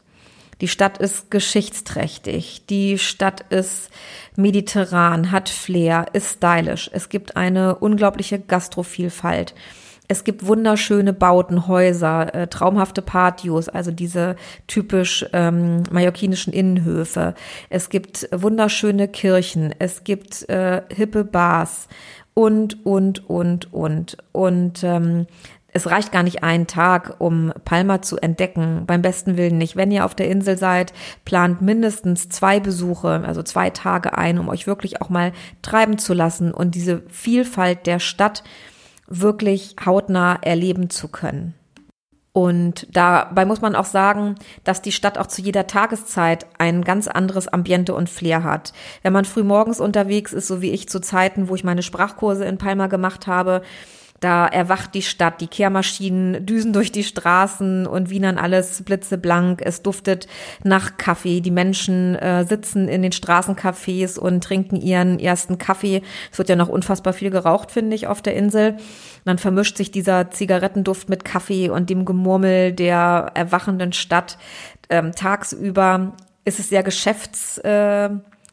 Die 0.61 0.67
Stadt 0.67 0.99
ist 0.99 1.31
geschichtsträchtig, 1.31 2.67
die 2.67 2.97
Stadt 2.97 3.41
ist 3.49 3.89
mediterran, 4.35 5.31
hat 5.31 5.49
Flair, 5.49 6.05
ist 6.13 6.35
stylisch. 6.37 6.89
Es 6.93 7.09
gibt 7.09 7.35
eine 7.35 7.75
unglaubliche 7.75 8.39
Gastrovielfalt. 8.39 9.55
Es 10.11 10.25
gibt 10.25 10.45
wunderschöne 10.45 11.13
Bauten, 11.13 11.69
Häuser, 11.69 12.35
äh, 12.35 12.47
traumhafte 12.47 13.01
Patios, 13.01 13.69
also 13.69 13.91
diese 13.91 14.35
typisch 14.67 15.25
ähm, 15.31 15.83
mallorquinischen 15.89 16.51
Innenhöfe. 16.51 17.33
Es 17.69 17.87
gibt 17.87 18.27
wunderschöne 18.29 19.07
Kirchen, 19.07 19.73
es 19.79 20.03
gibt 20.03 20.49
äh, 20.49 20.81
hippe 20.93 21.23
Bars 21.23 21.87
und, 22.33 22.85
und, 22.85 23.29
und, 23.29 23.73
und. 23.73 24.17
Und 24.33 24.83
ähm, 24.83 25.27
es 25.71 25.89
reicht 25.89 26.11
gar 26.11 26.23
nicht 26.23 26.43
einen 26.43 26.67
Tag, 26.67 27.15
um 27.19 27.53
Palma 27.63 28.01
zu 28.01 28.17
entdecken. 28.17 28.83
Beim 28.85 29.01
besten 29.01 29.37
Willen 29.37 29.57
nicht. 29.57 29.77
Wenn 29.77 29.91
ihr 29.91 30.03
auf 30.03 30.13
der 30.13 30.27
Insel 30.27 30.57
seid, 30.57 30.91
plant 31.23 31.61
mindestens 31.61 32.27
zwei 32.27 32.59
Besuche, 32.59 33.23
also 33.25 33.43
zwei 33.43 33.69
Tage 33.69 34.17
ein, 34.17 34.39
um 34.39 34.49
euch 34.49 34.67
wirklich 34.67 35.01
auch 35.01 35.07
mal 35.07 35.31
treiben 35.61 35.97
zu 35.97 36.13
lassen 36.13 36.53
und 36.53 36.75
diese 36.75 37.01
Vielfalt 37.07 37.87
der 37.87 37.99
Stadt 37.99 38.43
wirklich 39.19 39.75
hautnah 39.85 40.39
erleben 40.41 40.89
zu 40.89 41.07
können. 41.07 41.53
Und 42.33 42.87
dabei 42.95 43.45
muss 43.45 43.59
man 43.59 43.75
auch 43.75 43.85
sagen, 43.85 44.35
dass 44.63 44.81
die 44.81 44.93
Stadt 44.93 45.17
auch 45.17 45.27
zu 45.27 45.41
jeder 45.41 45.67
Tageszeit 45.67 46.45
ein 46.57 46.81
ganz 46.83 47.09
anderes 47.09 47.49
Ambiente 47.49 47.93
und 47.93 48.09
Flair 48.09 48.43
hat. 48.43 48.71
Wenn 49.03 49.11
man 49.11 49.25
früh 49.25 49.43
morgens 49.43 49.81
unterwegs 49.81 50.31
ist, 50.31 50.47
so 50.47 50.61
wie 50.61 50.71
ich 50.71 50.87
zu 50.87 51.01
Zeiten, 51.01 51.49
wo 51.49 51.55
ich 51.55 51.65
meine 51.65 51.83
Sprachkurse 51.83 52.45
in 52.45 52.57
Palma 52.57 52.87
gemacht 52.87 53.27
habe, 53.27 53.63
da 54.21 54.47
erwacht 54.47 54.93
die 54.93 55.01
Stadt, 55.01 55.41
die 55.41 55.47
Kehrmaschinen 55.47 56.45
düsen 56.45 56.73
durch 56.73 56.91
die 56.91 57.03
Straßen 57.03 57.87
und 57.87 58.11
wienern 58.11 58.37
alles 58.37 58.83
blitzeblank. 58.83 59.63
Es 59.65 59.81
duftet 59.81 60.27
nach 60.63 60.97
Kaffee. 60.97 61.41
Die 61.41 61.49
Menschen 61.49 62.15
äh, 62.15 62.45
sitzen 62.45 62.87
in 62.87 63.01
den 63.01 63.11
Straßencafés 63.11 64.19
und 64.19 64.43
trinken 64.43 64.75
ihren 64.75 65.19
ersten 65.19 65.57
Kaffee. 65.57 66.03
Es 66.31 66.37
wird 66.37 66.49
ja 66.49 66.55
noch 66.55 66.69
unfassbar 66.69 67.13
viel 67.13 67.31
geraucht, 67.31 67.71
finde 67.71 67.95
ich, 67.95 68.05
auf 68.05 68.21
der 68.21 68.35
Insel. 68.35 68.73
Und 68.73 68.79
dann 69.25 69.39
vermischt 69.39 69.75
sich 69.75 69.89
dieser 69.89 70.29
Zigarettenduft 70.29 71.09
mit 71.09 71.25
Kaffee 71.25 71.69
und 71.69 71.89
dem 71.89 72.05
Gemurmel 72.05 72.73
der 72.73 73.31
erwachenden 73.33 73.91
Stadt 73.91 74.37
ähm, 74.91 75.13
tagsüber 75.13 76.13
ist 76.45 76.59
es 76.59 76.69
sehr 76.69 76.83
geschäfts, 76.83 77.57
äh, 77.59 78.09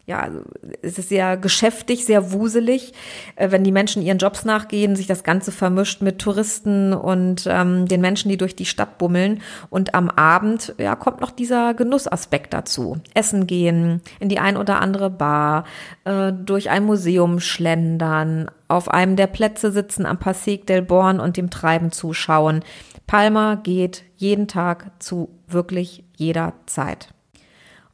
ja, 0.09 0.21
also 0.21 0.41
es 0.81 0.99
ist 0.99 1.11
sehr 1.11 1.37
geschäftig, 1.37 2.07
sehr 2.07 2.33
wuselig, 2.33 2.95
äh, 3.37 3.51
wenn 3.51 3.63
die 3.63 3.73
Menschen 3.73 4.01
ihren 4.01 4.17
Jobs 4.17 4.47
nachgehen, 4.47 4.97
sich 4.97 5.07
das 5.07 5.23
Ganze 5.23 5.53
vermischt 5.53 6.01
mit 6.01 6.19
Touristen 6.19 6.95
und 6.95 7.47
ähm, 7.47 7.87
den 7.87 8.01
Menschen, 8.01 8.31
die 8.31 8.39
durch 8.39 8.57
die 8.57 8.65
Stadt 8.65 8.97
bummeln. 8.97 9.43
Und 9.69 9.95
am 9.95 10.09
Abend, 10.09 10.75
ja, 10.79 10.97
kommt 10.97 11.21
noch 11.21 11.31
dieser 11.31 11.75
Genussaspekt 11.75 12.55
dazu. 12.55 12.97
Essen 13.13 13.47
gehen, 13.47 14.01
in 14.19 14.31
die 14.31 14.39
ein 14.39 14.57
oder 14.57 14.81
andere 14.81 15.11
Bar, 15.11 15.65
äh, 16.05 16.33
durch 16.33 16.71
ein 16.71 16.87
Museum 16.87 17.39
schlendern, 17.39 18.51
auf 18.67 18.91
einem 18.91 19.15
der 19.15 19.27
Plätze 19.27 19.73
sitzen 19.73 20.07
am 20.07 20.19
Passeg 20.19 20.67
del 20.67 20.81
Born 20.81 21.21
und 21.21 21.37
dem 21.37 21.51
Treiben 21.51 21.93
zuschauen. 21.93 22.65
Palma 23.07 23.57
geht 23.57 24.05
jeden 24.17 24.49
Tag 24.49 24.91
zu 25.03 25.29
wirklich 25.47 26.05
jeder 26.17 26.55
Zeit. 26.65 27.13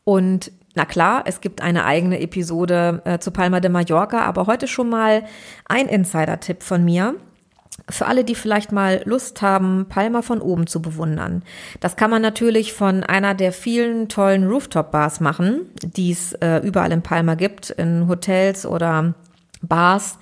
Und 0.04 0.52
na 0.74 0.84
klar, 0.84 1.22
es 1.26 1.40
gibt 1.40 1.60
eine 1.62 1.84
eigene 1.84 2.20
Episode 2.20 3.02
äh, 3.04 3.18
zu 3.18 3.30
Palma 3.30 3.60
de 3.60 3.70
Mallorca, 3.70 4.22
aber 4.22 4.46
heute 4.46 4.66
schon 4.66 4.88
mal 4.88 5.24
ein 5.66 5.86
Insider-Tipp 5.86 6.62
von 6.62 6.84
mir. 6.84 7.14
Für 7.88 8.06
alle, 8.06 8.24
die 8.24 8.34
vielleicht 8.34 8.72
mal 8.72 9.02
Lust 9.04 9.42
haben, 9.42 9.86
Palma 9.88 10.22
von 10.22 10.40
oben 10.40 10.66
zu 10.66 10.80
bewundern. 10.80 11.42
Das 11.80 11.96
kann 11.96 12.10
man 12.10 12.22
natürlich 12.22 12.72
von 12.72 13.02
einer 13.02 13.34
der 13.34 13.52
vielen 13.52 14.08
tollen 14.08 14.48
Rooftop-Bars 14.48 15.20
machen, 15.20 15.70
die 15.82 16.12
es 16.12 16.32
äh, 16.34 16.58
überall 16.58 16.92
in 16.92 17.02
Palma 17.02 17.34
gibt, 17.34 17.70
in 17.70 18.08
Hotels 18.08 18.64
oder 18.64 19.14
Bars. 19.60 20.18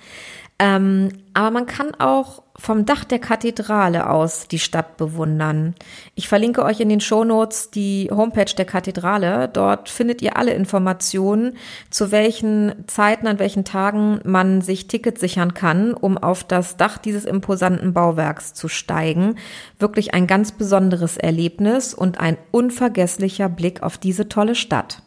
Ähm, 0.59 1.09
aber 1.33 1.51
man 1.51 1.65
kann 1.65 1.95
auch 1.95 2.42
vom 2.63 2.85
Dach 2.85 3.03
der 3.03 3.19
Kathedrale 3.19 4.09
aus 4.09 4.47
die 4.47 4.57
Stadt 4.57 4.95
bewundern. 4.95 5.75
Ich 6.15 6.29
verlinke 6.29 6.63
euch 6.63 6.79
in 6.79 6.87
den 6.87 7.01
Shownotes 7.01 7.71
die 7.71 8.09
Homepage 8.09 8.55
der 8.57 8.63
Kathedrale. 8.63 9.49
Dort 9.49 9.89
findet 9.89 10.21
ihr 10.21 10.37
alle 10.37 10.53
Informationen, 10.53 11.57
zu 11.89 12.13
welchen 12.13 12.73
Zeiten, 12.87 13.27
an 13.27 13.37
welchen 13.37 13.65
Tagen 13.65 14.21
man 14.23 14.61
sich 14.61 14.87
Tickets 14.87 15.19
sichern 15.19 15.53
kann, 15.53 15.93
um 15.93 16.17
auf 16.17 16.45
das 16.45 16.77
Dach 16.77 16.97
dieses 16.97 17.25
imposanten 17.25 17.91
Bauwerks 17.91 18.53
zu 18.53 18.69
steigen. 18.69 19.35
Wirklich 19.77 20.13
ein 20.13 20.25
ganz 20.25 20.53
besonderes 20.53 21.17
Erlebnis 21.17 21.93
und 21.93 22.21
ein 22.21 22.37
unvergesslicher 22.51 23.49
Blick 23.49 23.83
auf 23.83 23.97
diese 23.97 24.29
tolle 24.29 24.55
Stadt. 24.55 25.01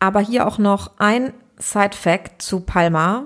Aber 0.00 0.20
hier 0.20 0.46
auch 0.46 0.56
noch 0.56 0.92
ein 0.96 1.34
Side 1.58 1.94
Fact 1.94 2.40
zu 2.40 2.60
Palma 2.60 3.24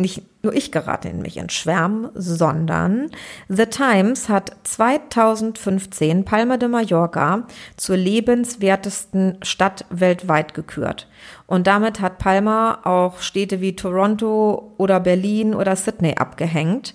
nicht 0.00 0.22
nur 0.44 0.54
ich 0.54 0.70
gerate 0.70 1.08
in 1.08 1.22
mich 1.22 1.36
in 1.36 1.50
Schwärmen, 1.50 2.10
sondern 2.14 3.10
The 3.48 3.66
Times 3.66 4.28
hat 4.28 4.52
2015 4.62 6.24
Palma 6.24 6.56
de 6.56 6.68
Mallorca 6.68 7.48
zur 7.76 7.96
lebenswertesten 7.96 9.38
Stadt 9.42 9.84
weltweit 9.90 10.54
gekürt. 10.54 11.08
Und 11.48 11.66
damit 11.66 12.00
hat 12.00 12.18
Palma 12.18 12.78
auch 12.84 13.20
Städte 13.20 13.60
wie 13.60 13.74
Toronto 13.74 14.72
oder 14.76 15.00
Berlin 15.00 15.52
oder 15.52 15.74
Sydney 15.74 16.14
abgehängt. 16.14 16.94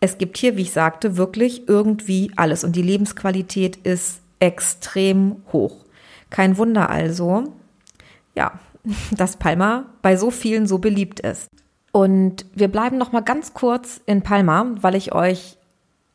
Es 0.00 0.18
gibt 0.18 0.36
hier, 0.36 0.56
wie 0.56 0.62
ich 0.62 0.72
sagte, 0.72 1.16
wirklich 1.16 1.68
irgendwie 1.68 2.32
alles 2.34 2.64
und 2.64 2.74
die 2.74 2.82
Lebensqualität 2.82 3.76
ist 3.76 4.20
extrem 4.40 5.36
hoch. 5.52 5.84
Kein 6.30 6.58
Wunder 6.58 6.90
also, 6.90 7.54
ja, 8.34 8.58
dass 9.16 9.36
Palma 9.36 9.86
bei 10.02 10.16
so 10.16 10.32
vielen 10.32 10.66
so 10.66 10.78
beliebt 10.78 11.20
ist. 11.20 11.48
Und 11.94 12.44
wir 12.52 12.66
bleiben 12.66 12.98
noch 12.98 13.12
mal 13.12 13.20
ganz 13.20 13.54
kurz 13.54 14.00
in 14.04 14.22
Palma, 14.22 14.66
weil 14.80 14.96
ich 14.96 15.14
euch 15.14 15.56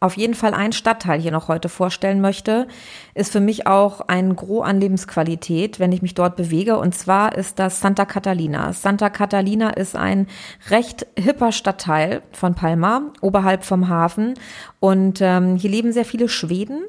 auf 0.01 0.15
jeden 0.15 0.34
Fall 0.34 0.53
einen 0.53 0.72
Stadtteil 0.72 1.20
hier 1.20 1.32
noch 1.32 1.50
heute 1.50 1.68
vorstellen 1.68 2.22
möchte, 2.22 2.68
ist 3.15 3.34
für 3.34 3.41
mich 3.41 3.68
auch 3.68 4.00
ein 4.01 4.36
Gros 4.38 4.65
an 4.65 4.79
Lebensqualität, 4.79 5.79
wenn 5.79 5.91
ich 5.91 6.01
mich 6.01 6.13
dort 6.13 6.38
bewege. 6.38 6.77
Und 6.77 6.96
zwar 6.96 7.36
ist 7.36 7.60
das 7.60 7.82
Santa 7.82 8.06
Catalina. 8.06 8.72
Santa 8.72 9.10
Catalina 9.10 9.72
ist 9.72 9.98
ein 9.98 10.27
recht 10.70 11.06
hipper 11.18 11.51
Stadtteil 11.51 12.22
von 12.32 12.56
Palma, 12.56 13.12
oberhalb 13.20 13.65
vom 13.65 13.89
Hafen. 13.89 14.36
Und 14.79 15.20
ähm, 15.22 15.58
hier 15.58 15.70
leben 15.70 15.91
sehr 15.91 16.06
viele 16.06 16.29
Schweden. 16.29 16.84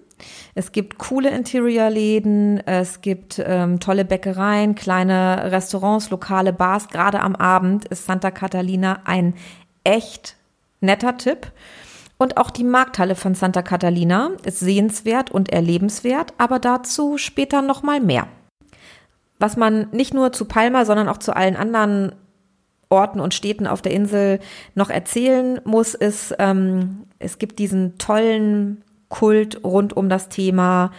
Es 0.54 0.70
gibt 0.70 0.98
coole 0.98 1.30
Interiorläden, 1.30 2.64
es 2.66 3.00
gibt 3.00 3.42
ähm, 3.44 3.80
tolle 3.80 4.04
Bäckereien, 4.04 4.74
kleine 4.76 5.50
Restaurants, 5.50 6.10
lokale 6.10 6.52
Bars. 6.52 6.88
Gerade 6.88 7.20
am 7.20 7.34
Abend 7.34 7.86
ist 7.86 8.06
Santa 8.06 8.30
Catalina 8.30 9.00
ein 9.04 9.34
echt 9.82 10.36
netter 10.80 11.16
Tipp. 11.16 11.50
Und 12.20 12.36
auch 12.36 12.50
die 12.50 12.64
Markthalle 12.64 13.16
von 13.16 13.34
Santa 13.34 13.62
Catalina 13.62 14.32
ist 14.44 14.60
sehenswert 14.60 15.30
und 15.30 15.48
erlebenswert, 15.48 16.34
aber 16.36 16.58
dazu 16.58 17.16
später 17.16 17.62
noch 17.62 17.82
mal 17.82 17.98
mehr. 17.98 18.28
Was 19.38 19.56
man 19.56 19.88
nicht 19.92 20.12
nur 20.12 20.30
zu 20.30 20.44
Palma, 20.44 20.84
sondern 20.84 21.08
auch 21.08 21.16
zu 21.16 21.34
allen 21.34 21.56
anderen 21.56 22.14
Orten 22.90 23.20
und 23.20 23.32
Städten 23.32 23.66
auf 23.66 23.80
der 23.80 23.92
Insel 23.92 24.38
noch 24.74 24.90
erzählen 24.90 25.62
muss, 25.64 25.94
ist, 25.94 26.34
ähm, 26.38 27.06
es 27.18 27.38
gibt 27.38 27.58
diesen 27.58 27.96
tollen 27.96 28.84
Kult 29.08 29.64
rund 29.64 29.96
um 29.96 30.10
das 30.10 30.28
Thema 30.28 30.90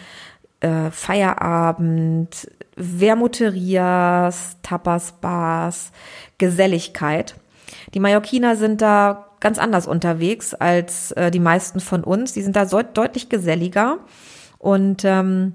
äh, 0.62 0.90
Feierabend, 0.90 2.50
Vermuterias, 2.76 4.58
Tapas-Bars, 4.64 5.92
Geselligkeit. 6.40 7.36
Die 7.94 8.00
Mallorquiner 8.00 8.56
sind 8.56 8.82
da 8.82 9.28
ganz 9.42 9.58
anders 9.58 9.88
unterwegs 9.88 10.54
als 10.54 11.12
äh, 11.12 11.32
die 11.32 11.40
meisten 11.40 11.82
von 11.82 12.06
uns. 12.06 12.32
Die 12.32 12.42
sind 12.42 12.56
da 12.56 12.66
so, 12.66 12.82
deutlich 12.82 13.28
geselliger 13.28 13.98
und 14.60 15.04
ähm, 15.04 15.54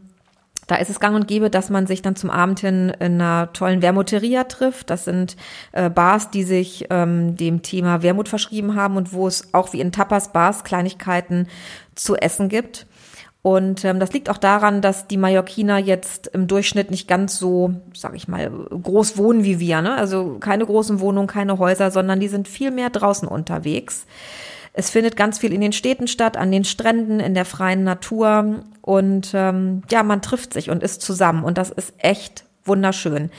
da 0.66 0.74
ist 0.76 0.90
es 0.90 0.98
gang 0.98 1.14
und 1.14 1.28
gäbe, 1.28 1.48
dass 1.48 1.70
man 1.70 1.86
sich 1.86 2.02
dann 2.02 2.16
zum 2.16 2.28
Abend 2.28 2.58
hin 2.60 2.92
in 2.98 3.20
einer 3.20 3.52
tollen 3.52 3.82
Wermuteria 3.82 4.44
trifft. 4.44 4.90
Das 4.90 5.04
sind 5.04 5.36
äh, 5.72 5.88
Bars, 5.88 6.30
die 6.30 6.42
sich 6.42 6.86
ähm, 6.90 7.36
dem 7.36 7.62
Thema 7.62 8.02
Wermut 8.02 8.28
verschrieben 8.28 8.74
haben 8.74 8.96
und 8.96 9.12
wo 9.12 9.28
es 9.28 9.54
auch 9.54 9.72
wie 9.72 9.80
in 9.80 9.92
Tapas-Bars 9.92 10.64
Kleinigkeiten 10.64 11.46
zu 11.94 12.16
essen 12.16 12.48
gibt. 12.48 12.86
Und 13.46 13.84
ähm, 13.84 14.00
das 14.00 14.12
liegt 14.12 14.28
auch 14.28 14.38
daran, 14.38 14.80
dass 14.80 15.06
die 15.06 15.16
Mallorquiner 15.16 15.78
jetzt 15.78 16.26
im 16.26 16.48
Durchschnitt 16.48 16.90
nicht 16.90 17.06
ganz 17.06 17.38
so, 17.38 17.74
sag 17.94 18.16
ich 18.16 18.26
mal, 18.26 18.50
groß 18.50 19.18
wohnen 19.18 19.44
wie 19.44 19.60
wir. 19.60 19.82
Ne? 19.82 19.94
Also 19.94 20.38
keine 20.40 20.66
großen 20.66 20.98
Wohnungen, 20.98 21.28
keine 21.28 21.60
Häuser, 21.60 21.92
sondern 21.92 22.18
die 22.18 22.26
sind 22.26 22.48
viel 22.48 22.72
mehr 22.72 22.90
draußen 22.90 23.28
unterwegs. 23.28 24.04
Es 24.72 24.90
findet 24.90 25.14
ganz 25.14 25.38
viel 25.38 25.52
in 25.52 25.60
den 25.60 25.72
Städten 25.72 26.08
statt, 26.08 26.36
an 26.36 26.50
den 26.50 26.64
Stränden, 26.64 27.20
in 27.20 27.34
der 27.34 27.44
freien 27.44 27.84
Natur. 27.84 28.64
Und 28.80 29.30
ähm, 29.32 29.82
ja, 29.92 30.02
man 30.02 30.22
trifft 30.22 30.52
sich 30.52 30.68
und 30.68 30.82
ist 30.82 31.00
zusammen. 31.00 31.44
Und 31.44 31.56
das 31.56 31.70
ist 31.70 31.94
echt 31.98 32.46
wunderschön. 32.64 33.30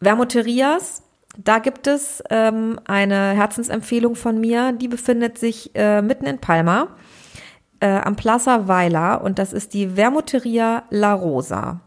Vermuterias, 0.00 1.02
da 1.36 1.58
gibt 1.58 1.88
es 1.88 2.24
ähm, 2.30 2.80
eine 2.86 3.32
Herzensempfehlung 3.32 4.14
von 4.14 4.40
mir, 4.40 4.72
die 4.72 4.88
befindet 4.88 5.36
sich 5.36 5.72
äh, 5.74 6.00
mitten 6.00 6.24
in 6.24 6.38
Palma, 6.38 6.88
äh, 7.86 8.00
am 8.04 8.16
Plaza 8.16 8.68
Weiler 8.68 9.22
und 9.22 9.38
das 9.38 9.52
ist 9.52 9.74
die 9.74 9.90
Vermuteria 9.90 10.82
La 10.90 11.12
Rosa. 11.12 11.80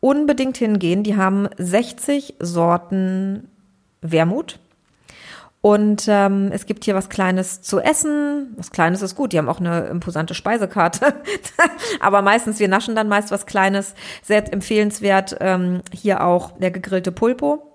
Unbedingt 0.00 0.58
hingehen, 0.58 1.02
die 1.02 1.16
haben 1.16 1.48
60 1.56 2.34
Sorten 2.38 3.48
Wermut 4.00 4.60
und 5.60 6.04
ähm, 6.08 6.50
es 6.52 6.66
gibt 6.66 6.84
hier 6.84 6.94
was 6.94 7.08
Kleines 7.08 7.62
zu 7.62 7.80
essen. 7.80 8.54
Was 8.56 8.70
Kleines 8.70 9.02
ist 9.02 9.16
gut. 9.16 9.32
Die 9.32 9.38
haben 9.38 9.48
auch 9.48 9.58
eine 9.58 9.86
imposante 9.86 10.34
Speisekarte. 10.34 11.14
Aber 12.00 12.22
meistens, 12.22 12.60
wir 12.60 12.68
naschen 12.68 12.94
dann 12.94 13.08
meist 13.08 13.32
was 13.32 13.44
Kleines. 13.44 13.94
Sehr 14.22 14.52
empfehlenswert 14.52 15.36
ähm, 15.40 15.82
hier 15.92 16.24
auch 16.24 16.52
der 16.58 16.70
gegrillte 16.70 17.10
Pulpo 17.10 17.74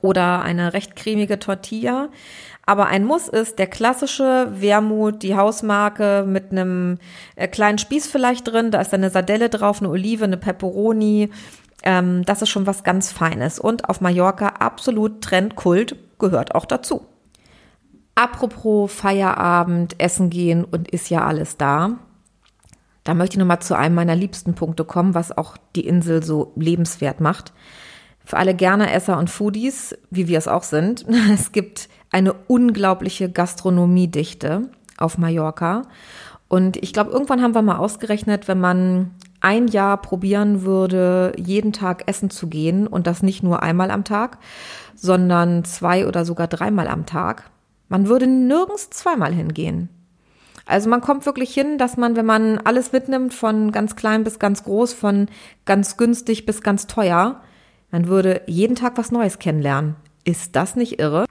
oder 0.00 0.42
eine 0.42 0.74
recht 0.74 0.96
cremige 0.96 1.38
Tortilla. 1.38 2.10
Aber 2.66 2.86
ein 2.86 3.04
Muss 3.04 3.28
ist 3.28 3.58
der 3.58 3.66
klassische 3.66 4.48
Wermut, 4.52 5.22
die 5.22 5.36
Hausmarke 5.36 6.24
mit 6.26 6.50
einem 6.50 6.98
äh, 7.36 7.46
kleinen 7.48 7.78
Spieß 7.78 8.06
vielleicht 8.06 8.48
drin. 8.48 8.70
Da 8.70 8.80
ist 8.80 8.94
eine 8.94 9.10
Sardelle 9.10 9.50
drauf, 9.50 9.80
eine 9.80 9.90
Olive, 9.90 10.24
eine 10.24 10.38
Pepperoni. 10.38 11.30
Ähm, 11.82 12.24
das 12.24 12.42
ist 12.42 12.48
schon 12.48 12.66
was 12.66 12.82
ganz 12.82 13.12
Feines. 13.12 13.58
Und 13.58 13.88
auf 13.88 14.00
Mallorca 14.00 14.48
absolut 14.58 15.20
Trendkult 15.22 15.96
gehört 16.18 16.54
auch 16.54 16.64
dazu. 16.64 17.06
Apropos 18.14 18.92
Feierabend, 18.92 20.00
Essen 20.00 20.30
gehen 20.30 20.64
und 20.64 20.88
ist 20.90 21.10
ja 21.10 21.26
alles 21.26 21.56
da. 21.56 21.98
Da 23.02 23.12
möchte 23.12 23.34
ich 23.34 23.38
nochmal 23.38 23.60
zu 23.60 23.76
einem 23.76 23.94
meiner 23.94 24.16
liebsten 24.16 24.54
Punkte 24.54 24.84
kommen, 24.84 25.14
was 25.14 25.36
auch 25.36 25.58
die 25.76 25.86
Insel 25.86 26.22
so 26.22 26.52
lebenswert 26.56 27.20
macht. 27.20 27.52
Für 28.24 28.38
alle 28.38 28.54
gerne 28.54 28.90
Esser 28.90 29.18
und 29.18 29.28
Foodies, 29.28 29.94
wie 30.10 30.28
wir 30.28 30.38
es 30.38 30.48
auch 30.48 30.62
sind, 30.62 31.04
es 31.34 31.52
gibt 31.52 31.90
eine 32.14 32.32
unglaubliche 32.32 33.28
Gastronomiedichte 33.28 34.68
auf 34.96 35.18
Mallorca. 35.18 35.82
Und 36.46 36.76
ich 36.76 36.92
glaube, 36.92 37.10
irgendwann 37.10 37.42
haben 37.42 37.56
wir 37.56 37.62
mal 37.62 37.78
ausgerechnet, 37.78 38.46
wenn 38.46 38.60
man 38.60 39.10
ein 39.40 39.66
Jahr 39.66 39.96
probieren 40.00 40.62
würde, 40.62 41.32
jeden 41.36 41.72
Tag 41.72 42.04
essen 42.06 42.30
zu 42.30 42.46
gehen 42.46 42.86
und 42.86 43.08
das 43.08 43.24
nicht 43.24 43.42
nur 43.42 43.64
einmal 43.64 43.90
am 43.90 44.04
Tag, 44.04 44.38
sondern 44.94 45.64
zwei 45.64 46.06
oder 46.06 46.24
sogar 46.24 46.46
dreimal 46.46 46.86
am 46.86 47.04
Tag, 47.04 47.50
man 47.88 48.06
würde 48.06 48.28
nirgends 48.28 48.90
zweimal 48.90 49.32
hingehen. 49.32 49.88
Also 50.66 50.88
man 50.88 51.00
kommt 51.00 51.26
wirklich 51.26 51.52
hin, 51.52 51.78
dass 51.78 51.96
man, 51.96 52.14
wenn 52.14 52.26
man 52.26 52.58
alles 52.58 52.92
mitnimmt, 52.92 53.34
von 53.34 53.72
ganz 53.72 53.96
klein 53.96 54.22
bis 54.22 54.38
ganz 54.38 54.62
groß, 54.62 54.92
von 54.92 55.26
ganz 55.64 55.96
günstig 55.96 56.46
bis 56.46 56.62
ganz 56.62 56.86
teuer, 56.86 57.40
man 57.90 58.06
würde 58.06 58.42
jeden 58.46 58.76
Tag 58.76 58.96
was 58.98 59.10
Neues 59.10 59.40
kennenlernen. 59.40 59.96
Ist 60.22 60.54
das 60.54 60.76
nicht 60.76 61.00
irre? 61.00 61.26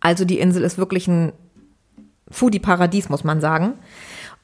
Also 0.00 0.24
die 0.24 0.40
Insel 0.40 0.64
ist 0.64 0.78
wirklich 0.78 1.06
ein 1.08 1.32
Foodie-Paradies, 2.30 3.08
muss 3.08 3.24
man 3.24 3.40
sagen. 3.40 3.74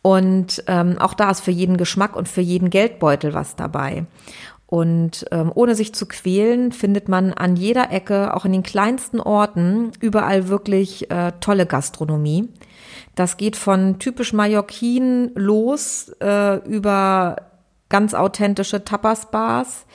Und 0.02 0.62
ähm, 0.68 0.98
auch 0.98 1.14
da 1.14 1.30
ist 1.30 1.40
für 1.40 1.50
jeden 1.50 1.76
Geschmack 1.76 2.14
und 2.14 2.28
für 2.28 2.40
jeden 2.40 2.70
Geldbeutel 2.70 3.34
was 3.34 3.56
dabei. 3.56 4.06
Und 4.66 5.24
ähm, 5.30 5.52
ohne 5.54 5.74
sich 5.74 5.94
zu 5.94 6.06
quälen, 6.06 6.72
findet 6.72 7.08
man 7.08 7.32
an 7.32 7.56
jeder 7.56 7.92
Ecke, 7.92 8.34
auch 8.34 8.44
in 8.44 8.52
den 8.52 8.64
kleinsten 8.64 9.20
Orten, 9.20 9.92
überall 10.00 10.48
wirklich 10.48 11.10
äh, 11.10 11.32
tolle 11.40 11.66
Gastronomie. 11.66 12.48
Das 13.14 13.36
geht 13.36 13.56
von 13.56 13.98
typisch 13.98 14.32
Mallorquin 14.32 15.30
los 15.34 16.10
äh, 16.20 16.56
über 16.68 17.36
ganz 17.88 18.14
authentische 18.14 18.84
Tapas-Bars 18.84 19.86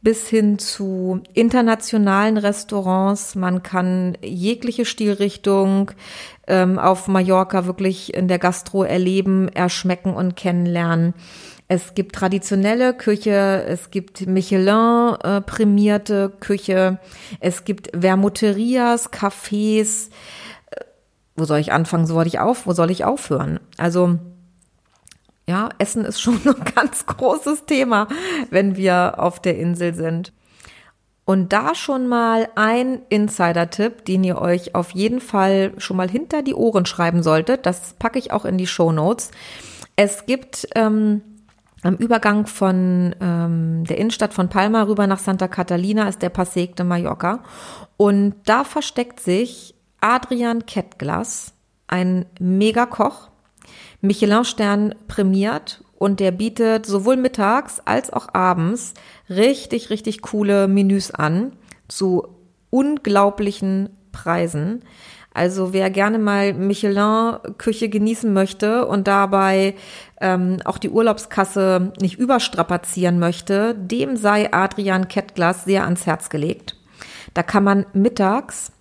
bis 0.00 0.28
hin 0.28 0.58
zu 0.58 1.22
internationalen 1.34 2.36
Restaurants. 2.36 3.34
Man 3.34 3.62
kann 3.62 4.16
jegliche 4.22 4.84
Stilrichtung 4.84 5.90
ähm, 6.46 6.78
auf 6.78 7.08
Mallorca 7.08 7.66
wirklich 7.66 8.14
in 8.14 8.28
der 8.28 8.38
Gastro 8.38 8.84
erleben, 8.84 9.48
erschmecken 9.48 10.14
und 10.14 10.36
kennenlernen. 10.36 11.14
Es 11.70 11.94
gibt 11.94 12.14
traditionelle 12.14 12.94
Küche, 12.94 13.64
es 13.66 13.90
gibt 13.90 14.26
Michelin 14.26 15.16
äh, 15.22 16.30
Küche, 16.40 16.98
es 17.40 17.64
gibt 17.64 17.90
Vermuterias, 17.94 19.12
Cafés. 19.12 20.08
Äh, 20.70 20.84
wo 21.36 21.44
soll 21.44 21.58
ich 21.58 21.72
anfangen? 21.72 22.06
So 22.06 22.14
wollte 22.14 22.28
ich 22.28 22.38
auf, 22.38 22.66
wo 22.66 22.72
soll 22.72 22.90
ich 22.90 23.04
aufhören? 23.04 23.60
Also 23.76 24.18
ja, 25.48 25.70
Essen 25.78 26.04
ist 26.04 26.20
schon 26.20 26.40
ein 26.44 26.74
ganz 26.74 27.06
großes 27.06 27.64
Thema, 27.64 28.06
wenn 28.50 28.76
wir 28.76 29.14
auf 29.16 29.40
der 29.40 29.58
Insel 29.58 29.94
sind. 29.94 30.32
Und 31.24 31.52
da 31.52 31.74
schon 31.74 32.08
mal 32.08 32.48
ein 32.54 33.02
Insider-Tipp, 33.10 34.04
den 34.06 34.24
ihr 34.24 34.40
euch 34.40 34.74
auf 34.74 34.92
jeden 34.92 35.20
Fall 35.20 35.72
schon 35.76 35.98
mal 35.98 36.08
hinter 36.08 36.42
die 36.42 36.54
Ohren 36.54 36.86
schreiben 36.86 37.22
solltet. 37.22 37.66
Das 37.66 37.94
packe 37.98 38.18
ich 38.18 38.32
auch 38.32 38.46
in 38.46 38.56
die 38.56 38.66
Show 38.66 38.92
Notes. 38.92 39.30
Es 39.94 40.24
gibt 40.24 40.68
ähm, 40.74 41.20
am 41.82 41.96
Übergang 41.96 42.46
von 42.46 43.14
ähm, 43.20 43.84
der 43.84 43.98
Innenstadt 43.98 44.32
von 44.32 44.48
Palma 44.48 44.84
rüber 44.84 45.06
nach 45.06 45.18
Santa 45.18 45.48
Catalina 45.48 46.08
ist 46.08 46.22
der 46.22 46.30
Passeig 46.30 46.76
de 46.76 46.86
Mallorca. 46.86 47.42
Und 47.98 48.34
da 48.46 48.64
versteckt 48.64 49.20
sich 49.20 49.74
Adrian 50.00 50.64
Kettglas, 50.64 51.52
ein 51.88 52.26
Megakoch, 52.40 53.27
Michelin-Stern 54.00 54.94
prämiert 55.08 55.82
und 55.98 56.20
der 56.20 56.30
bietet 56.30 56.86
sowohl 56.86 57.16
mittags 57.16 57.80
als 57.84 58.12
auch 58.12 58.32
abends 58.32 58.94
richtig, 59.28 59.90
richtig 59.90 60.22
coole 60.22 60.68
Menüs 60.68 61.10
an 61.10 61.52
zu 61.88 62.28
unglaublichen 62.70 63.90
Preisen. 64.12 64.82
Also 65.34 65.72
wer 65.72 65.90
gerne 65.90 66.18
mal 66.18 66.52
Michelin-Küche 66.54 67.88
genießen 67.88 68.32
möchte 68.32 68.86
und 68.86 69.06
dabei 69.06 69.74
ähm, 70.20 70.58
auch 70.64 70.78
die 70.78 70.90
Urlaubskasse 70.90 71.92
nicht 72.00 72.18
überstrapazieren 72.18 73.18
möchte, 73.18 73.74
dem 73.74 74.16
sei 74.16 74.52
Adrian 74.52 75.08
Kettglas 75.08 75.64
sehr 75.64 75.84
ans 75.84 76.06
Herz 76.06 76.30
gelegt. 76.30 76.76
Da 77.34 77.42
kann 77.42 77.62
man 77.62 77.86
mittags, 77.92 78.72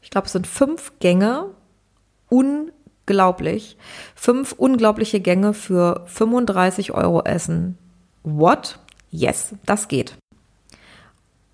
ich 0.00 0.10
glaube 0.10 0.26
es 0.26 0.32
sind 0.32 0.46
fünf 0.46 0.92
Gänge, 0.98 1.50
unglaublich, 3.08 3.76
fünf 4.14 4.52
unglaubliche 4.52 5.20
Gänge 5.20 5.54
für 5.54 6.02
35 6.06 6.92
Euro 6.92 7.22
essen. 7.22 7.78
What? 8.22 8.78
Yes, 9.10 9.54
das 9.64 9.88
geht. 9.88 10.16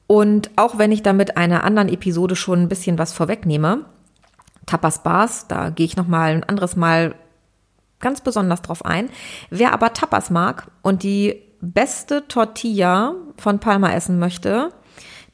Und 0.09 0.50
auch 0.57 0.79
wenn 0.79 0.90
ich 0.90 1.02
damit 1.02 1.37
einer 1.37 1.62
anderen 1.62 1.88
Episode 1.88 2.35
schon 2.35 2.62
ein 2.62 2.68
bisschen 2.68 2.98
was 2.98 3.12
vorwegnehme, 3.12 3.85
Tapas 4.66 5.02
Bars, 5.02 5.46
da 5.46 5.70
gehe 5.70 5.87
ich 5.87 5.96
noch 5.96 6.09
mal 6.09 6.33
ein 6.33 6.44
anderes 6.44 6.74
Mal 6.74 7.14
ganz 8.00 8.20
besonders 8.20 8.62
drauf 8.62 8.85
ein. 8.85 9.09
Wer 9.50 9.72
aber 9.72 9.92
Tapas 9.92 10.31
mag 10.31 10.70
und 10.83 11.05
die 11.05 11.40
beste 11.61 12.26
Tortilla 12.26 13.14
von 13.37 13.61
Palma 13.61 13.92
essen 13.92 14.18
möchte, 14.18 14.70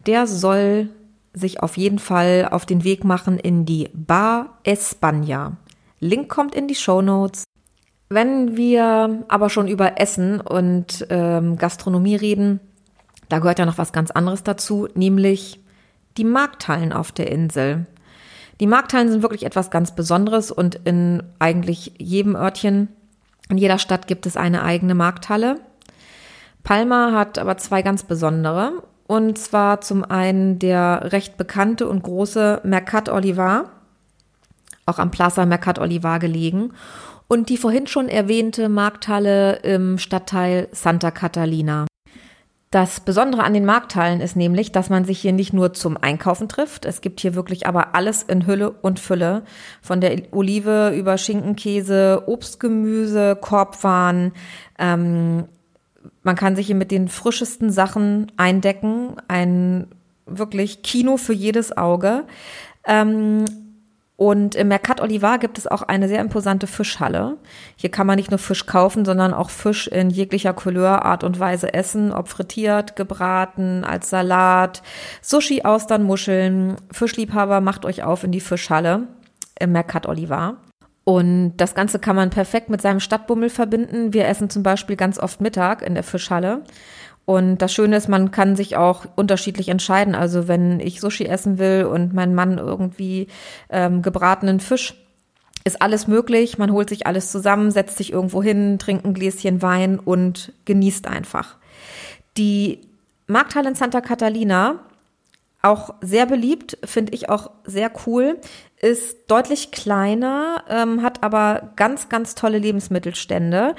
der 0.07 0.27
soll 0.27 0.90
sich 1.33 1.62
auf 1.62 1.77
jeden 1.79 1.99
Fall 1.99 2.49
auf 2.51 2.66
den 2.66 2.85
Weg 2.85 3.05
machen 3.05 3.38
in 3.38 3.64
die 3.64 3.88
Bar 3.95 4.59
España. 4.64 5.53
Link 6.01 6.29
kommt 6.29 6.55
in 6.55 6.67
die 6.67 6.75
Show 6.75 7.03
Notes. 7.03 7.45
Wenn 8.09 8.57
wir 8.57 9.25
aber 9.29 9.51
schon 9.51 9.69
über 9.69 10.01
Essen 10.01 10.41
und 10.41 11.07
ähm, 11.11 11.57
Gastronomie 11.57 12.17
reden, 12.17 12.59
da 13.29 13.39
gehört 13.39 13.61
ja 13.61 13.67
noch 13.67 13.79
was 13.79 13.93
ganz 13.93 14.11
anderes 14.11 14.43
dazu, 14.43 14.89
nämlich 14.95 15.61
die 16.17 16.25
Markthallen 16.25 16.93
auf 16.93 17.13
der 17.13 17.31
Insel. 17.31 17.87
Die 18.59 18.67
Markthallen 18.67 19.11
sind 19.11 19.23
wirklich 19.23 19.45
etwas 19.45 19.71
ganz 19.71 19.95
Besonderes 19.95 20.51
und 20.51 20.75
in 20.85 21.23
eigentlich 21.39 21.93
jedem 21.99 22.35
Örtchen, 22.35 22.89
in 23.49 23.59
jeder 23.59 23.79
Stadt 23.79 24.07
gibt 24.07 24.27
es 24.27 24.37
eine 24.37 24.63
eigene 24.65 24.95
Markthalle. 24.95 25.61
Palma 26.65 27.13
hat 27.13 27.39
aber 27.39 27.57
zwei 27.59 27.83
ganz 27.83 28.03
besondere. 28.03 28.83
Und 29.07 29.39
zwar 29.39 29.81
zum 29.81 30.05
einen 30.05 30.59
der 30.59 31.13
recht 31.13 31.37
bekannte 31.37 31.89
und 31.89 32.03
große 32.03 32.61
Mercat 32.63 33.09
Olivar, 33.09 33.71
auch 34.90 34.98
am 34.98 35.11
Plaza 35.11 35.46
Mercat 35.46 35.79
Olivar 35.79 36.18
gelegen. 36.18 36.72
Und 37.29 37.48
die 37.48 37.57
vorhin 37.57 37.87
schon 37.87 38.09
erwähnte 38.09 38.68
Markthalle 38.68 39.57
im 39.62 39.98
Stadtteil 39.98 40.68
Santa 40.72 41.11
Catalina. 41.11 41.87
Das 42.72 43.00
Besondere 43.00 43.42
an 43.42 43.53
den 43.53 43.64
Markthallen 43.64 44.20
ist 44.20 44.37
nämlich, 44.37 44.70
dass 44.70 44.90
man 44.90 45.05
sich 45.05 45.18
hier 45.18 45.33
nicht 45.33 45.53
nur 45.53 45.72
zum 45.72 45.96
Einkaufen 45.96 46.48
trifft. 46.48 46.85
Es 46.85 47.00
gibt 47.00 47.18
hier 47.18 47.35
wirklich 47.35 47.66
aber 47.66 47.96
alles 47.96 48.22
in 48.22 48.46
Hülle 48.46 48.70
und 48.70 49.00
Fülle. 49.00 49.42
Von 49.83 50.00
der 50.00 50.22
Olive 50.31 50.94
über 50.96 51.18
Schinken, 51.18 51.57
Käse, 51.57 52.22
Obst, 52.26 52.61
Gemüse, 52.61 53.37
Korbwaren. 53.40 54.33
Ähm, 54.79 55.46
man 56.22 56.37
kann 56.37 56.55
sich 56.55 56.66
hier 56.66 56.76
mit 56.76 56.92
den 56.92 57.09
frischesten 57.09 57.72
Sachen 57.72 58.31
eindecken. 58.37 59.16
Ein 59.26 59.88
wirklich 60.26 60.83
Kino 60.83 61.16
für 61.16 61.33
jedes 61.33 61.76
Auge. 61.76 62.24
Ähm, 62.85 63.46
und 64.21 64.55
im 64.55 64.69
Mercat 64.69 65.01
Olivar 65.01 65.39
gibt 65.39 65.57
es 65.57 65.67
auch 65.67 65.81
eine 65.81 66.07
sehr 66.07 66.21
imposante 66.21 66.67
Fischhalle. 66.67 67.39
Hier 67.77 67.91
kann 67.91 68.07
man 68.07 68.17
nicht 68.17 68.31
nur 68.31 68.37
Fisch 68.37 68.67
kaufen, 68.67 69.07
sondern 69.07 69.33
auch 69.33 69.49
Fisch 69.49 69.87
in 69.87 70.11
jeglicher 70.11 70.53
Couleur, 70.53 71.07
Art 71.07 71.25
und 71.25 71.41
Weise 71.41 71.73
essen, 71.73 72.13
ob 72.13 72.29
frittiert, 72.29 72.97
gebraten, 72.97 73.83
als 73.83 74.11
Salat, 74.11 74.83
Sushi, 75.23 75.63
Austern, 75.63 76.03
Muscheln. 76.03 76.77
Fischliebhaber, 76.93 77.63
macht 77.63 77.87
euch 77.87 78.03
auf 78.03 78.23
in 78.23 78.31
die 78.31 78.41
Fischhalle 78.41 79.09
im 79.59 79.73
Mercat 79.73 80.07
Olivar. 80.07 80.59
Und 81.05 81.57
das 81.57 81.75
Ganze 81.75 81.99
kann 81.99 82.15
man 82.15 82.29
perfekt 82.29 82.69
mit 82.69 82.83
seinem 82.83 83.01
Stadtbummel 83.01 83.49
verbinden. 83.49 84.13
Wir 84.13 84.29
essen 84.29 84.51
zum 84.51 84.63
Beispiel 84.63 84.97
ganz 84.97 85.19
oft 85.19 85.41
Mittag 85.41 85.81
in 85.81 85.95
der 85.95 86.05
Fischhalle. 86.05 86.61
Und 87.31 87.59
das 87.59 87.73
Schöne 87.73 87.97
ist, 87.97 88.09
man 88.09 88.33
kann 88.33 88.57
sich 88.57 88.77
auch 88.77 89.07
unterschiedlich 89.14 89.69
entscheiden. 89.69 90.16
Also 90.16 90.49
wenn 90.49 90.81
ich 90.81 91.01
Sushi 91.01 91.27
essen 91.27 91.59
will 91.59 91.85
und 91.85 92.12
mein 92.12 92.35
Mann 92.35 92.59
irgendwie 92.59 93.29
ähm, 93.69 94.03
gebratenen 94.03 94.59
Fisch, 94.59 94.97
ist 95.62 95.81
alles 95.81 96.09
möglich. 96.09 96.59
Man 96.59 96.73
holt 96.73 96.88
sich 96.88 97.07
alles 97.07 97.31
zusammen, 97.31 97.71
setzt 97.71 97.99
sich 97.99 98.12
irgendwo 98.12 98.43
hin, 98.43 98.81
trinkt 98.81 99.05
ein 99.05 99.14
Gläschen 99.14 99.62
Wein 99.62 100.01
und 100.01 100.53
genießt 100.64 101.07
einfach. 101.07 101.55
Die 102.37 102.81
Markthalle 103.29 103.69
in 103.69 103.75
Santa 103.77 104.01
Catalina, 104.01 104.81
auch 105.62 105.95
sehr 106.01 106.27
beliebt, 106.27 106.79
finde 106.83 107.12
ich 107.14 107.29
auch 107.29 107.53
sehr 107.62 107.93
cool, 108.07 108.40
ist 108.81 109.16
deutlich 109.29 109.71
kleiner, 109.71 110.64
ähm, 110.69 111.03
hat 111.03 111.23
aber 111.23 111.75
ganz, 111.77 112.09
ganz 112.09 112.35
tolle 112.35 112.59
Lebensmittelstände. 112.59 113.77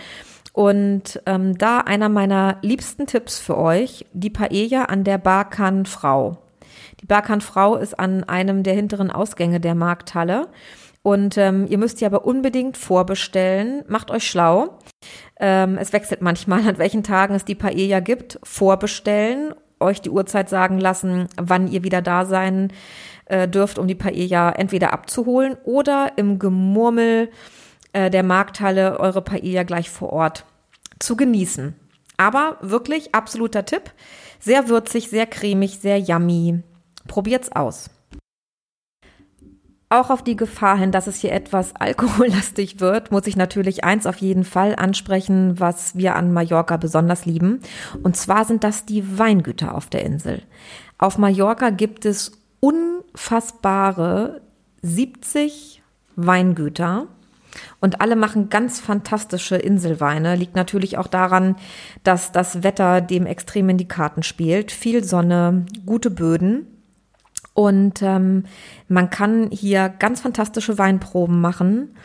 Und 0.54 1.22
ähm, 1.26 1.58
da 1.58 1.80
einer 1.80 2.10
meiner 2.10 2.58
liebsten 2.62 3.08
Tipps 3.08 3.40
für 3.40 3.58
euch, 3.58 4.06
die 4.14 4.30
Paella 4.30 4.86
an 4.86 5.04
der 5.04 5.18
Barkan 5.18 5.86
Frau. 5.86 6.38
Die 7.00 7.06
Barkan 7.06 7.42
Frau 7.42 7.76
ist 7.76 8.00
an 8.00 8.24
einem 8.26 8.64
der 8.64 8.74
hinteren 8.74 9.12
Ausgänge 9.12 9.60
der 9.60 9.76
Markthalle. 9.76 10.50
Und 11.04 11.38
ähm, 11.38 11.66
ihr 11.68 11.78
müsst 11.78 12.02
ja 12.02 12.08
aber 12.08 12.26
unbedingt 12.26 12.78
vorbestellen. 12.78 13.84
Macht 13.88 14.12
euch 14.12 14.28
schlau. 14.28 14.78
Ähm, 15.40 15.78
es 15.80 15.94
wechselt 15.94 16.22
manchmal, 16.22 16.60
an 16.68 16.78
welchen 16.78 17.04
Tagen 17.04 17.34
es 17.34 17.46
die 17.46 17.56
Paella 17.56 18.02
gibt. 18.02 18.40
Vorbestellen, 18.44 19.54
euch 19.80 20.02
die 20.02 20.12
Uhrzeit 20.12 20.50
sagen 20.50 20.80
lassen, 20.80 21.28
wann 21.38 21.68
ihr 21.68 21.84
wieder 21.84 22.02
da 22.02 22.26
sein 22.26 22.72
äh, 23.26 23.48
dürft, 23.48 23.80
um 23.80 23.88
die 23.88 23.96
Paella 23.96 24.52
entweder 24.52 24.94
abzuholen 24.94 25.58
oder 25.64 26.12
im 26.18 26.38
Gemurmel 26.38 27.30
äh, 27.94 28.10
der 28.10 28.24
Markthalle 28.24 29.00
eure 29.00 29.22
Paella 29.22 29.64
gleich 29.64 29.90
vor 29.90 30.14
Ort 30.14 30.46
zu 31.00 31.16
genießen. 31.16 31.76
Aber 32.18 32.58
wirklich 32.62 33.16
absoluter 33.16 33.66
Tipp. 33.66 33.92
Sehr 34.40 34.70
würzig, 34.70 35.10
sehr 35.10 35.26
cremig, 35.26 35.80
sehr 35.80 36.00
yummy. 36.00 36.62
Probiert's 37.08 37.52
aus. 37.52 37.90
Auch 39.90 40.10
auf 40.10 40.24
die 40.24 40.38
Gefahr 40.38 40.78
hin, 40.78 40.94
dass 40.94 41.08
es 41.08 41.20
hier 41.20 41.34
etwas 41.34 41.76
alkohollastig 41.80 42.80
wird, 42.80 43.12
muss 43.12 43.28
ich 43.28 43.36
natürlich 43.36 43.84
eins 43.84 44.06
auf 44.06 44.18
jeden 44.18 44.46
Fall 44.46 44.76
ansprechen, 44.76 45.60
was 45.60 45.96
wir 45.96 46.16
an 46.16 46.32
Mallorca 46.32 46.78
besonders 46.78 47.26
lieben. 47.26 47.60
Und 48.02 48.16
zwar 48.16 48.46
sind 48.46 48.64
das 48.64 48.86
die 48.86 49.18
Weingüter 49.18 49.76
auf 49.76 49.88
der 49.88 50.06
Insel. 50.06 50.44
Auf 50.98 51.18
Mallorca 51.18 51.72
gibt 51.72 52.06
es 52.06 52.32
unfassbare 52.62 54.42
70 54.82 55.82
Weingüter. 56.16 57.08
Und 57.80 58.02
alle 58.02 58.16
machen 58.16 58.50
ganz 58.50 58.80
fantastische 58.80 59.56
Inselweine. 59.56 60.36
Liegt 60.36 60.56
natürlich 60.56 60.98
auch 60.98 61.08
daran, 61.08 61.56
dass 62.04 62.32
das 62.32 62.64
Wetter 62.64 63.02
dem 63.02 63.26
extrem 63.26 63.70
in 63.70 63.78
die 63.78 63.88
Karten 63.88 64.24
spielt. 64.24 64.72
Viel 64.72 65.04
Sonne, 65.04 65.66
gute 65.86 66.12
Böden. 66.12 66.68
Und 67.54 68.02
ähm, 68.02 68.46
man 68.88 69.10
kann 69.10 69.50
hier 69.52 69.90
ganz 69.90 70.22
fantastische 70.22 70.78
Weinproben 70.78 71.42
machen. 71.42 71.96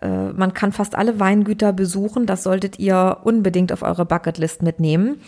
Äh, 0.00 0.32
man 0.32 0.54
kann 0.54 0.72
fast 0.72 0.96
alle 0.96 1.20
Weingüter 1.20 1.72
besuchen. 1.72 2.26
Das 2.26 2.42
solltet 2.42 2.78
ihr 2.78 3.18
unbedingt 3.22 3.72
auf 3.72 3.82
eure 3.82 4.04
Bucketlist 4.04 4.62
mitnehmen. 4.62 5.20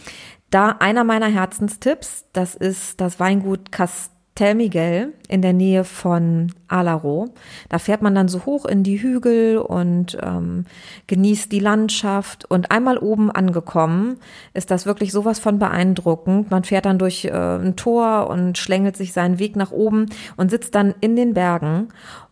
Da 0.50 0.76
einer 0.80 1.04
meiner 1.04 1.28
Herzenstipps, 1.28 2.26
das 2.32 2.54
ist 2.54 3.00
das 3.00 3.20
Weingut 3.20 3.72
Cast 3.72 4.12
Tel 4.34 4.54
Miguel 4.54 5.12
in 5.28 5.42
der 5.42 5.52
Nähe 5.52 5.84
von 5.84 6.52
Alaro. 6.66 7.34
Da 7.68 7.78
fährt 7.78 8.00
man 8.00 8.14
dann 8.14 8.28
so 8.28 8.46
hoch 8.46 8.64
in 8.64 8.82
die 8.82 9.02
Hügel 9.02 9.58
und 9.58 10.16
ähm, 10.22 10.64
genießt 11.06 11.52
die 11.52 11.58
Landschaft. 11.58 12.46
Und 12.50 12.70
einmal 12.70 12.96
oben 12.96 13.30
angekommen, 13.30 14.18
ist 14.54 14.70
das 14.70 14.86
wirklich 14.86 15.12
sowas 15.12 15.38
von 15.38 15.58
beeindruckend. 15.58 16.50
Man 16.50 16.64
fährt 16.64 16.86
dann 16.86 16.98
durch 16.98 17.26
äh, 17.26 17.30
ein 17.30 17.76
Tor 17.76 18.30
und 18.30 18.56
schlängelt 18.56 18.96
sich 18.96 19.12
seinen 19.12 19.38
Weg 19.38 19.54
nach 19.54 19.70
oben 19.70 20.06
und 20.38 20.50
sitzt 20.50 20.74
dann 20.74 20.94
in 21.00 21.14
den 21.14 21.34
Bergen. 21.34 21.88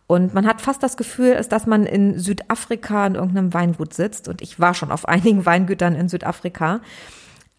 Und 0.07 0.33
man 0.33 0.47
hat 0.47 0.59
fast 0.59 0.81
das 0.81 0.97
Gefühl, 0.97 1.39
dass 1.49 1.67
man 1.67 1.85
in 1.85 2.17
Südafrika 2.17 3.05
in 3.05 3.15
irgendeinem 3.15 3.53
Weingut 3.53 3.93
sitzt. 3.93 4.27
Und 4.27 4.41
ich 4.41 4.59
war 4.59 4.73
schon 4.73 4.91
auf 4.91 5.07
einigen 5.07 5.45
Weingütern 5.45 5.93
in 5.93 6.09
Südafrika. 6.09 6.81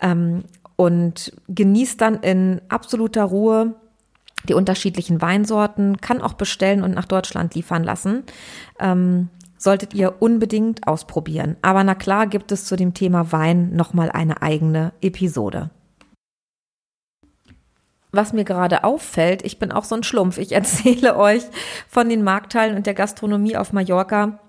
Ähm, 0.00 0.42
und 0.74 1.33
genießt 1.48 2.00
dann 2.00 2.16
in 2.16 2.61
absoluter 2.68 3.22
Ruhe 3.22 3.76
die 4.48 4.55
unterschiedlichen 4.55 5.20
Weinsorten, 5.20 5.98
kann 6.00 6.20
auch 6.20 6.35
bestellen 6.35 6.83
und 6.83 6.94
nach 6.94 7.07
Deutschland 7.07 7.55
liefern 7.55 7.85
lassen. 7.85 8.24
Ähm, 8.78 9.28
solltet 9.62 9.94
ihr 9.94 10.20
unbedingt 10.20 10.87
ausprobieren. 10.87 11.57
Aber 11.62 11.85
na 11.85 11.94
klar 11.94 12.26
gibt 12.26 12.50
es 12.52 12.64
zu 12.64 12.76
dem 12.76 12.94
Thema 12.94 13.33
Wein 13.33 13.74
nochmal 13.74 14.11
eine 14.11 14.42
eigene 14.42 14.92
Episode. 15.00 15.70
Was 18.11 18.35
mir 18.35 18.44
gerade 18.44 18.85
auffällt, 18.85 19.42
ich 19.42 19.59
bin 19.59 19.72
auch 19.72 19.85
so 19.85 19.94
ein 19.94 20.02
Schlumpf. 20.02 20.37
Ich 20.38 20.52
erzähle 20.52 21.16
euch 21.16 21.42
von 21.88 22.09
den 22.09 22.24
Marktteilen 22.24 22.76
und 22.76 22.87
der 22.87 22.94
Gastronomie 22.94 23.57
auf 23.57 23.72
Mallorca, 23.72 24.40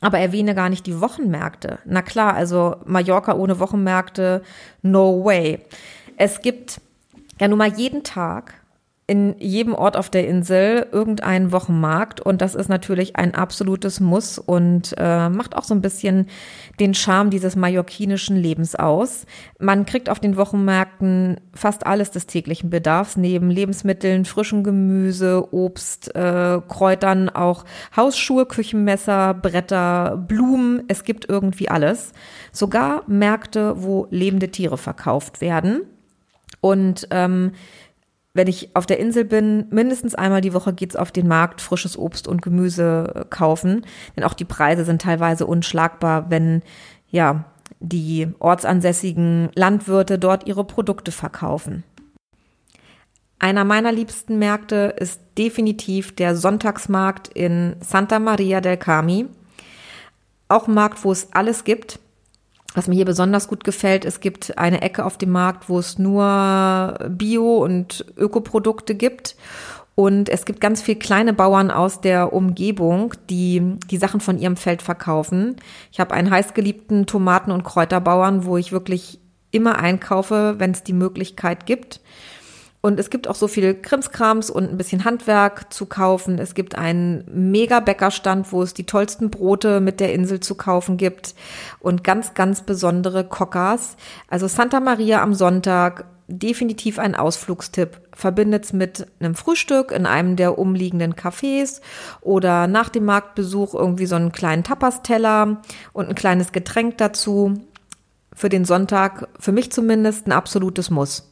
aber 0.00 0.18
erwähne 0.18 0.54
gar 0.54 0.68
nicht 0.68 0.86
die 0.86 1.00
Wochenmärkte. 1.00 1.78
Na 1.84 2.02
klar, 2.02 2.34
also 2.34 2.76
Mallorca 2.84 3.34
ohne 3.34 3.60
Wochenmärkte, 3.60 4.42
no 4.82 5.24
way. 5.24 5.60
Es 6.16 6.40
gibt 6.40 6.80
ja 7.40 7.46
nun 7.46 7.58
mal 7.58 7.72
jeden 7.72 8.02
Tag 8.02 8.54
in 9.08 9.34
jedem 9.40 9.74
Ort 9.74 9.96
auf 9.96 10.10
der 10.10 10.28
Insel 10.28 10.86
irgendeinen 10.92 11.50
Wochenmarkt 11.50 12.20
und 12.20 12.40
das 12.40 12.54
ist 12.54 12.68
natürlich 12.68 13.16
ein 13.16 13.34
absolutes 13.34 13.98
Muss 13.98 14.38
und 14.38 14.94
äh, 14.96 15.28
macht 15.28 15.56
auch 15.56 15.64
so 15.64 15.74
ein 15.74 15.82
bisschen 15.82 16.28
den 16.78 16.94
Charme 16.94 17.30
dieses 17.30 17.56
mallorquinischen 17.56 18.36
Lebens 18.36 18.76
aus. 18.76 19.26
Man 19.58 19.86
kriegt 19.86 20.08
auf 20.08 20.20
den 20.20 20.36
Wochenmärkten 20.36 21.40
fast 21.52 21.84
alles 21.84 22.12
des 22.12 22.26
täglichen 22.26 22.70
Bedarfs, 22.70 23.16
neben 23.16 23.50
Lebensmitteln, 23.50 24.24
frischem 24.24 24.62
Gemüse, 24.62 25.52
Obst, 25.52 26.14
äh, 26.14 26.60
Kräutern, 26.68 27.28
auch 27.28 27.64
Hausschuhe, 27.96 28.46
Küchenmesser, 28.46 29.34
Bretter, 29.34 30.16
Blumen. 30.16 30.84
Es 30.86 31.02
gibt 31.02 31.28
irgendwie 31.28 31.68
alles. 31.68 32.12
Sogar 32.52 33.02
Märkte, 33.08 33.82
wo 33.82 34.06
lebende 34.10 34.50
Tiere 34.50 34.78
verkauft 34.78 35.40
werden. 35.40 35.82
Und 36.60 37.08
ähm, 37.10 37.52
wenn 38.34 38.46
ich 38.46 38.74
auf 38.74 38.86
der 38.86 38.98
Insel 38.98 39.24
bin, 39.24 39.66
mindestens 39.70 40.14
einmal 40.14 40.40
die 40.40 40.54
Woche 40.54 40.72
geht's 40.72 40.96
auf 40.96 41.12
den 41.12 41.28
Markt, 41.28 41.60
frisches 41.60 41.98
Obst 41.98 42.26
und 42.26 42.42
Gemüse 42.42 43.12
äh, 43.14 43.24
kaufen. 43.28 43.84
Denn 44.16 44.24
auch 44.24 44.34
die 44.34 44.44
Preise 44.44 44.84
sind 44.84 45.02
teilweise 45.02 45.46
unschlagbar, 45.46 46.30
wenn 46.30 46.62
ja 47.10 47.44
die 47.80 48.28
ortsansässigen 48.38 49.50
Landwirte 49.54 50.18
dort 50.18 50.46
ihre 50.46 50.64
Produkte 50.64 51.12
verkaufen. 51.12 51.84
Einer 53.38 53.64
meiner 53.64 53.90
liebsten 53.90 54.38
Märkte 54.38 54.94
ist 54.98 55.20
definitiv 55.36 56.14
der 56.14 56.36
Sonntagsmarkt 56.36 57.28
in 57.28 57.74
Santa 57.80 58.20
Maria 58.20 58.60
del 58.60 58.76
Carmi. 58.76 59.26
Auch 60.48 60.68
ein 60.68 60.74
Markt, 60.74 61.04
wo 61.04 61.10
es 61.10 61.32
alles 61.32 61.64
gibt. 61.64 61.98
Was 62.74 62.88
mir 62.88 62.94
hier 62.94 63.04
besonders 63.04 63.48
gut 63.48 63.64
gefällt, 63.64 64.04
es 64.04 64.20
gibt 64.20 64.56
eine 64.58 64.80
Ecke 64.80 65.04
auf 65.04 65.18
dem 65.18 65.30
Markt, 65.30 65.68
wo 65.68 65.78
es 65.78 65.98
nur 65.98 66.98
Bio- 67.10 67.62
und 67.62 68.04
Ökoprodukte 68.16 68.94
gibt. 68.94 69.36
Und 69.94 70.30
es 70.30 70.46
gibt 70.46 70.62
ganz 70.62 70.80
viel 70.80 70.96
kleine 70.96 71.34
Bauern 71.34 71.70
aus 71.70 72.00
der 72.00 72.32
Umgebung, 72.32 73.12
die 73.28 73.76
die 73.90 73.98
Sachen 73.98 74.20
von 74.20 74.38
ihrem 74.38 74.56
Feld 74.56 74.80
verkaufen. 74.80 75.56
Ich 75.90 76.00
habe 76.00 76.14
einen 76.14 76.30
heißgeliebten 76.30 77.04
Tomaten- 77.04 77.50
und 77.50 77.62
Kräuterbauern, 77.62 78.46
wo 78.46 78.56
ich 78.56 78.72
wirklich 78.72 79.20
immer 79.50 79.78
einkaufe, 79.78 80.54
wenn 80.56 80.70
es 80.70 80.82
die 80.82 80.94
Möglichkeit 80.94 81.66
gibt. 81.66 82.00
Und 82.82 82.98
es 82.98 83.10
gibt 83.10 83.28
auch 83.28 83.36
so 83.36 83.46
viel 83.46 83.74
Krimskrams 83.74 84.50
und 84.50 84.68
ein 84.68 84.76
bisschen 84.76 85.04
Handwerk 85.04 85.72
zu 85.72 85.86
kaufen. 85.86 86.40
Es 86.40 86.54
gibt 86.54 86.76
einen 86.76 87.24
mega 87.32 87.78
Bäckerstand, 87.78 88.52
wo 88.52 88.60
es 88.60 88.74
die 88.74 88.86
tollsten 88.86 89.30
Brote 89.30 89.80
mit 89.80 90.00
der 90.00 90.12
Insel 90.12 90.40
zu 90.40 90.56
kaufen 90.56 90.96
gibt 90.96 91.36
und 91.78 92.02
ganz, 92.02 92.34
ganz 92.34 92.62
besondere 92.62 93.22
Cockers. 93.22 93.96
Also 94.26 94.48
Santa 94.48 94.80
Maria 94.80 95.22
am 95.22 95.32
Sonntag, 95.32 96.06
definitiv 96.26 96.98
ein 96.98 97.14
Ausflugstipp. 97.14 98.00
Verbindet's 98.14 98.72
mit 98.72 99.06
einem 99.20 99.36
Frühstück 99.36 99.92
in 99.92 100.04
einem 100.04 100.34
der 100.34 100.58
umliegenden 100.58 101.14
Cafés 101.14 101.80
oder 102.20 102.66
nach 102.66 102.88
dem 102.88 103.04
Marktbesuch 103.04 103.74
irgendwie 103.74 104.06
so 104.06 104.16
einen 104.16 104.32
kleinen 104.32 104.64
Tapasteller 104.64 105.62
und 105.92 106.08
ein 106.08 106.14
kleines 106.16 106.50
Getränk 106.50 106.98
dazu. 106.98 107.54
Für 108.34 108.48
den 108.48 108.64
Sonntag, 108.64 109.28
für 109.38 109.52
mich 109.52 109.70
zumindest, 109.70 110.26
ein 110.26 110.32
absolutes 110.32 110.90
Muss. 110.90 111.31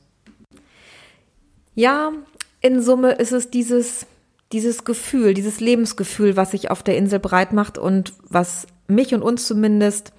Ja, 1.74 2.12
in 2.61 2.83
Summe 2.83 3.12
ist 3.12 3.33
es 3.33 3.50
dieses, 3.50 4.06
dieses 4.52 4.85
Gefühl, 4.85 5.35
dieses 5.35 5.61
Lebensgefühl, 5.61 6.37
was 6.37 6.50
sich 6.50 6.70
auf 6.70 6.83
der 6.83 6.96
Insel 6.96 7.18
breit 7.18 7.52
macht 7.52 7.78
und 7.78 8.12
was 8.28 8.66
mich 8.88 9.14
und 9.14 9.22
uns 9.22 9.46
zumindest 9.46 10.12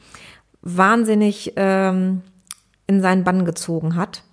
wahnsinnig 0.62 1.54
ähm, 1.56 2.22
in 2.88 3.02
seinen 3.02 3.24
Bann 3.24 3.46
gezogen 3.46 3.96
hat. 3.96 4.24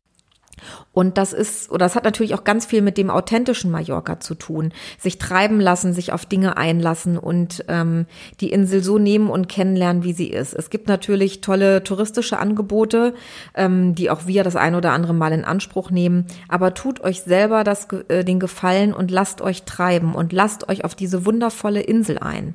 Und 0.93 1.19
das 1.19 1.33
ist, 1.33 1.71
oder 1.71 1.87
das 1.87 1.95
hat 1.95 2.05
natürlich 2.05 2.35
auch 2.35 2.45
ganz 2.45 2.67
viel 2.67 2.83
mit 2.83 2.99
dem 2.99 3.11
authentischen 3.11 3.71
Mallorca 3.71 4.21
zu 4.21 4.35
tun. 4.35 4.73
Sich 4.99 5.19
treiben 5.19 5.61
lassen, 5.61 5.93
sich 5.95 6.13
auf 6.13 6.27
Dinge 6.27 6.57
einlassen 6.57 7.19
und 7.19 7.65
ähm, 7.69 8.07
die 8.41 8.51
Insel 8.51 8.83
so 8.83 8.99
nehmen 8.99 9.31
und 9.31 9.49
kennenlernen, 9.49 10.05
wie 10.05 10.13
sie 10.13 10.29
ist. 10.29 10.55
Es 10.55 10.71
gibt 10.71 10.89
natürlich 10.89 11.41
tolle 11.41 11.83
touristische 11.85 12.39
Angebote, 12.39 13.15
ähm, 13.55 13.95
die 13.95 14.11
auch 14.11 14.27
wir 14.27 14.45
das 14.45 14.57
ein 14.57 14.75
oder 14.75 14.93
andere 14.93 15.15
Mal 15.15 15.33
in 15.33 15.45
Anspruch 15.45 15.91
nehmen. 15.91 16.27
Aber 16.49 16.75
tut 16.75 17.01
euch 17.01 17.23
selber 17.23 17.65
das, 17.65 17.89
äh, 18.09 18.25
den 18.25 18.41
Gefallen 18.41 18.93
und 18.93 19.11
lasst 19.11 19.41
euch 19.41 19.63
treiben 19.65 20.15
und 20.15 20.33
lasst 20.33 20.69
euch 20.69 20.85
auf 20.85 20.95
diese 20.95 21.25
wundervolle 21.25 21.81
Insel 21.81 22.19
ein. 22.19 22.55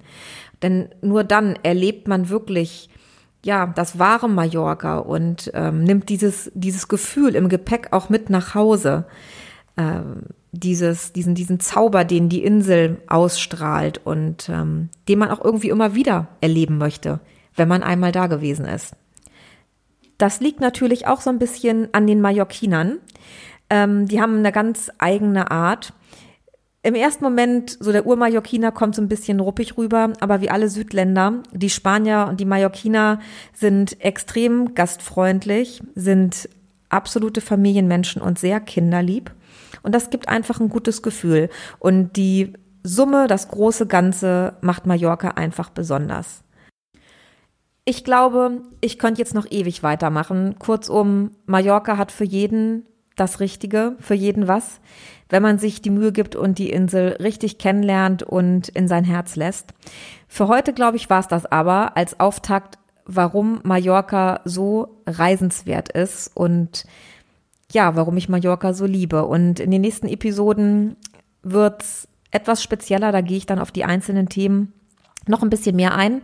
Denn 0.61 0.89
nur 1.01 1.23
dann 1.23 1.57
erlebt 1.63 2.07
man 2.07 2.29
wirklich 2.29 2.89
ja, 3.45 3.67
das 3.67 3.99
wahre 3.99 4.29
Mallorca 4.29 4.99
und 4.99 5.51
ähm, 5.53 5.83
nimmt 5.83 6.09
dieses, 6.09 6.51
dieses 6.53 6.87
Gefühl 6.87 7.35
im 7.35 7.49
Gepäck 7.49 7.89
auch 7.91 8.09
mit 8.09 8.29
nach 8.29 8.55
Hause. 8.55 9.05
Ähm, 9.77 10.23
dieses, 10.53 11.13
diesen, 11.13 11.33
diesen 11.33 11.59
Zauber, 11.59 12.05
den 12.05 12.29
die 12.29 12.43
Insel 12.43 13.01
ausstrahlt 13.07 13.99
und 14.05 14.49
ähm, 14.49 14.89
den 15.09 15.17
man 15.17 15.31
auch 15.31 15.43
irgendwie 15.43 15.69
immer 15.69 15.95
wieder 15.95 16.27
erleben 16.41 16.77
möchte, 16.77 17.19
wenn 17.55 17.67
man 17.67 17.81
einmal 17.81 18.11
da 18.11 18.27
gewesen 18.27 18.65
ist. 18.65 18.95
Das 20.19 20.39
liegt 20.39 20.61
natürlich 20.61 21.07
auch 21.07 21.21
so 21.21 21.31
ein 21.31 21.39
bisschen 21.39 21.89
an 21.91 22.05
den 22.05 22.21
Mallorquinern. 22.21 22.99
Ähm, 23.71 24.07
die 24.07 24.21
haben 24.21 24.37
eine 24.37 24.51
ganz 24.51 24.91
eigene 24.99 25.49
Art 25.49 25.93
im 26.83 26.95
ersten 26.95 27.23
Moment, 27.23 27.77
so 27.79 27.93
der 27.93 28.05
Urmallorquiner 28.05 28.73
kommt 28.73 28.95
so 28.95 29.01
ein 29.01 29.07
bisschen 29.07 29.39
ruppig 29.39 29.77
rüber, 29.77 30.11
aber 30.19 30.41
wie 30.41 30.49
alle 30.49 30.67
Südländer, 30.67 31.41
die 31.53 31.69
Spanier 31.69 32.27
und 32.29 32.41
die 32.41 32.45
Mallorquiner 32.45 33.19
sind 33.53 34.01
extrem 34.03 34.75
gastfreundlich, 34.75 35.81
sind 35.95 36.49
absolute 36.89 37.39
Familienmenschen 37.39 38.21
und 38.21 38.37
sehr 38.37 38.59
kinderlieb. 38.59 39.31
Und 39.81 39.95
das 39.95 40.09
gibt 40.09 40.27
einfach 40.27 40.59
ein 40.59 40.67
gutes 40.67 41.01
Gefühl. 41.01 41.49
Und 41.79 42.17
die 42.17 42.53
Summe, 42.83 43.27
das 43.27 43.47
große 43.47 43.87
Ganze 43.87 44.57
macht 44.59 44.85
Mallorca 44.85 45.29
einfach 45.29 45.69
besonders. 45.69 46.43
Ich 47.85 48.03
glaube, 48.03 48.61
ich 48.81 48.99
könnte 48.99 49.21
jetzt 49.21 49.33
noch 49.33 49.49
ewig 49.49 49.83
weitermachen. 49.83 50.59
Kurzum, 50.59 51.31
Mallorca 51.45 51.97
hat 51.97 52.11
für 52.11 52.25
jeden 52.25 52.85
das 53.15 53.39
Richtige, 53.39 53.95
für 53.99 54.15
jeden 54.15 54.47
was. 54.47 54.79
Wenn 55.33 55.41
man 55.41 55.57
sich 55.57 55.81
die 55.81 55.89
Mühe 55.89 56.11
gibt 56.11 56.35
und 56.35 56.59
die 56.59 56.69
Insel 56.69 57.17
richtig 57.19 57.57
kennenlernt 57.57 58.21
und 58.21 58.69
in 58.69 58.87
sein 58.87 59.03
Herz 59.03 59.35
lässt. 59.35 59.73
Für 60.27 60.47
heute, 60.47 60.73
glaube 60.73 60.95
ich, 60.95 61.09
war 61.09 61.21
es 61.21 61.27
das 61.27 61.47
aber 61.47 61.97
als 61.97 62.19
Auftakt, 62.19 62.77
warum 63.07 63.59
Mallorca 63.63 64.41
so 64.45 65.01
reisenswert 65.07 65.91
ist 65.91 66.29
und 66.35 66.85
ja, 67.71 67.95
warum 67.95 68.15
ich 68.15 68.29
Mallorca 68.29 68.73
so 68.73 68.85
liebe. 68.85 69.25
Und 69.25 69.59
in 69.59 69.71
den 69.71 69.81
nächsten 69.81 70.07
Episoden 70.07 70.97
wird's 71.41 72.07
etwas 72.29 72.61
spezieller, 72.61 73.11
da 73.11 73.21
gehe 73.21 73.37
ich 73.37 73.47
dann 73.47 73.57
auf 73.57 73.71
die 73.71 73.85
einzelnen 73.85 74.29
Themen 74.29 74.71
noch 75.25 75.41
ein 75.41 75.49
bisschen 75.49 75.75
mehr 75.75 75.95
ein. 75.95 76.21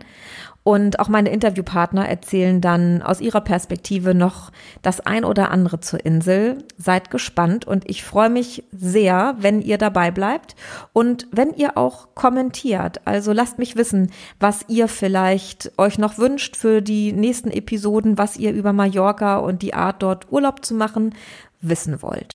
Und 0.62 1.00
auch 1.00 1.08
meine 1.08 1.30
Interviewpartner 1.30 2.06
erzählen 2.06 2.60
dann 2.60 3.00
aus 3.00 3.22
ihrer 3.22 3.40
Perspektive 3.40 4.14
noch 4.14 4.52
das 4.82 5.00
ein 5.00 5.24
oder 5.24 5.50
andere 5.50 5.80
zur 5.80 6.04
Insel. 6.04 6.58
Seid 6.76 7.10
gespannt 7.10 7.66
und 7.66 7.88
ich 7.88 8.04
freue 8.04 8.28
mich 8.28 8.64
sehr, 8.70 9.36
wenn 9.38 9.62
ihr 9.62 9.78
dabei 9.78 10.10
bleibt 10.10 10.56
und 10.92 11.26
wenn 11.32 11.54
ihr 11.54 11.78
auch 11.78 12.14
kommentiert. 12.14 13.00
Also 13.06 13.32
lasst 13.32 13.58
mich 13.58 13.76
wissen, 13.76 14.12
was 14.38 14.66
ihr 14.68 14.86
vielleicht 14.88 15.72
euch 15.78 15.98
noch 15.98 16.18
wünscht 16.18 16.56
für 16.56 16.82
die 16.82 17.12
nächsten 17.12 17.50
Episoden, 17.50 18.18
was 18.18 18.36
ihr 18.36 18.52
über 18.52 18.74
Mallorca 18.74 19.38
und 19.38 19.62
die 19.62 19.72
Art 19.72 20.02
dort 20.02 20.30
Urlaub 20.30 20.62
zu 20.64 20.74
machen 20.74 21.14
wissen 21.62 22.02
wollt. 22.02 22.32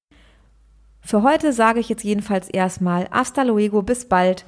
Für 1.01 1.21
heute 1.21 1.53
sage 1.53 1.79
ich 1.79 1.89
jetzt 1.89 2.03
jedenfalls 2.03 2.49
erstmal 2.49 3.07
hasta 3.11 3.43
luego, 3.43 3.83
bis 3.83 4.05
bald 4.05 4.45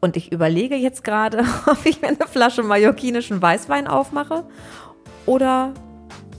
und 0.00 0.16
ich 0.16 0.32
überlege 0.32 0.76
jetzt 0.76 1.04
gerade, 1.04 1.44
ob 1.66 1.84
ich 1.84 2.00
mir 2.00 2.08
eine 2.08 2.26
Flasche 2.26 2.62
mallorquinischen 2.62 3.40
Weißwein 3.40 3.86
aufmache 3.86 4.44
oder 5.26 5.72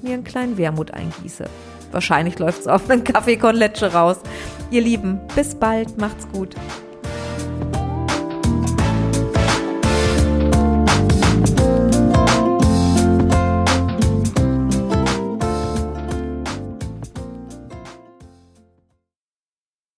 mir 0.01 0.13
einen 0.13 0.23
kleinen 0.23 0.57
Wermut 0.57 0.91
eingieße. 0.91 1.45
Wahrscheinlich 1.91 2.37
läuft 2.39 2.61
es 2.61 2.67
auf 2.67 2.89
einen 2.89 3.03
Kaffee 3.03 3.37
con 3.37 3.55
Leche 3.55 3.93
raus. 3.93 4.17
Ihr 4.71 4.81
Lieben, 4.81 5.19
bis 5.35 5.55
bald, 5.55 5.97
macht's 5.97 6.27
gut. 6.33 6.55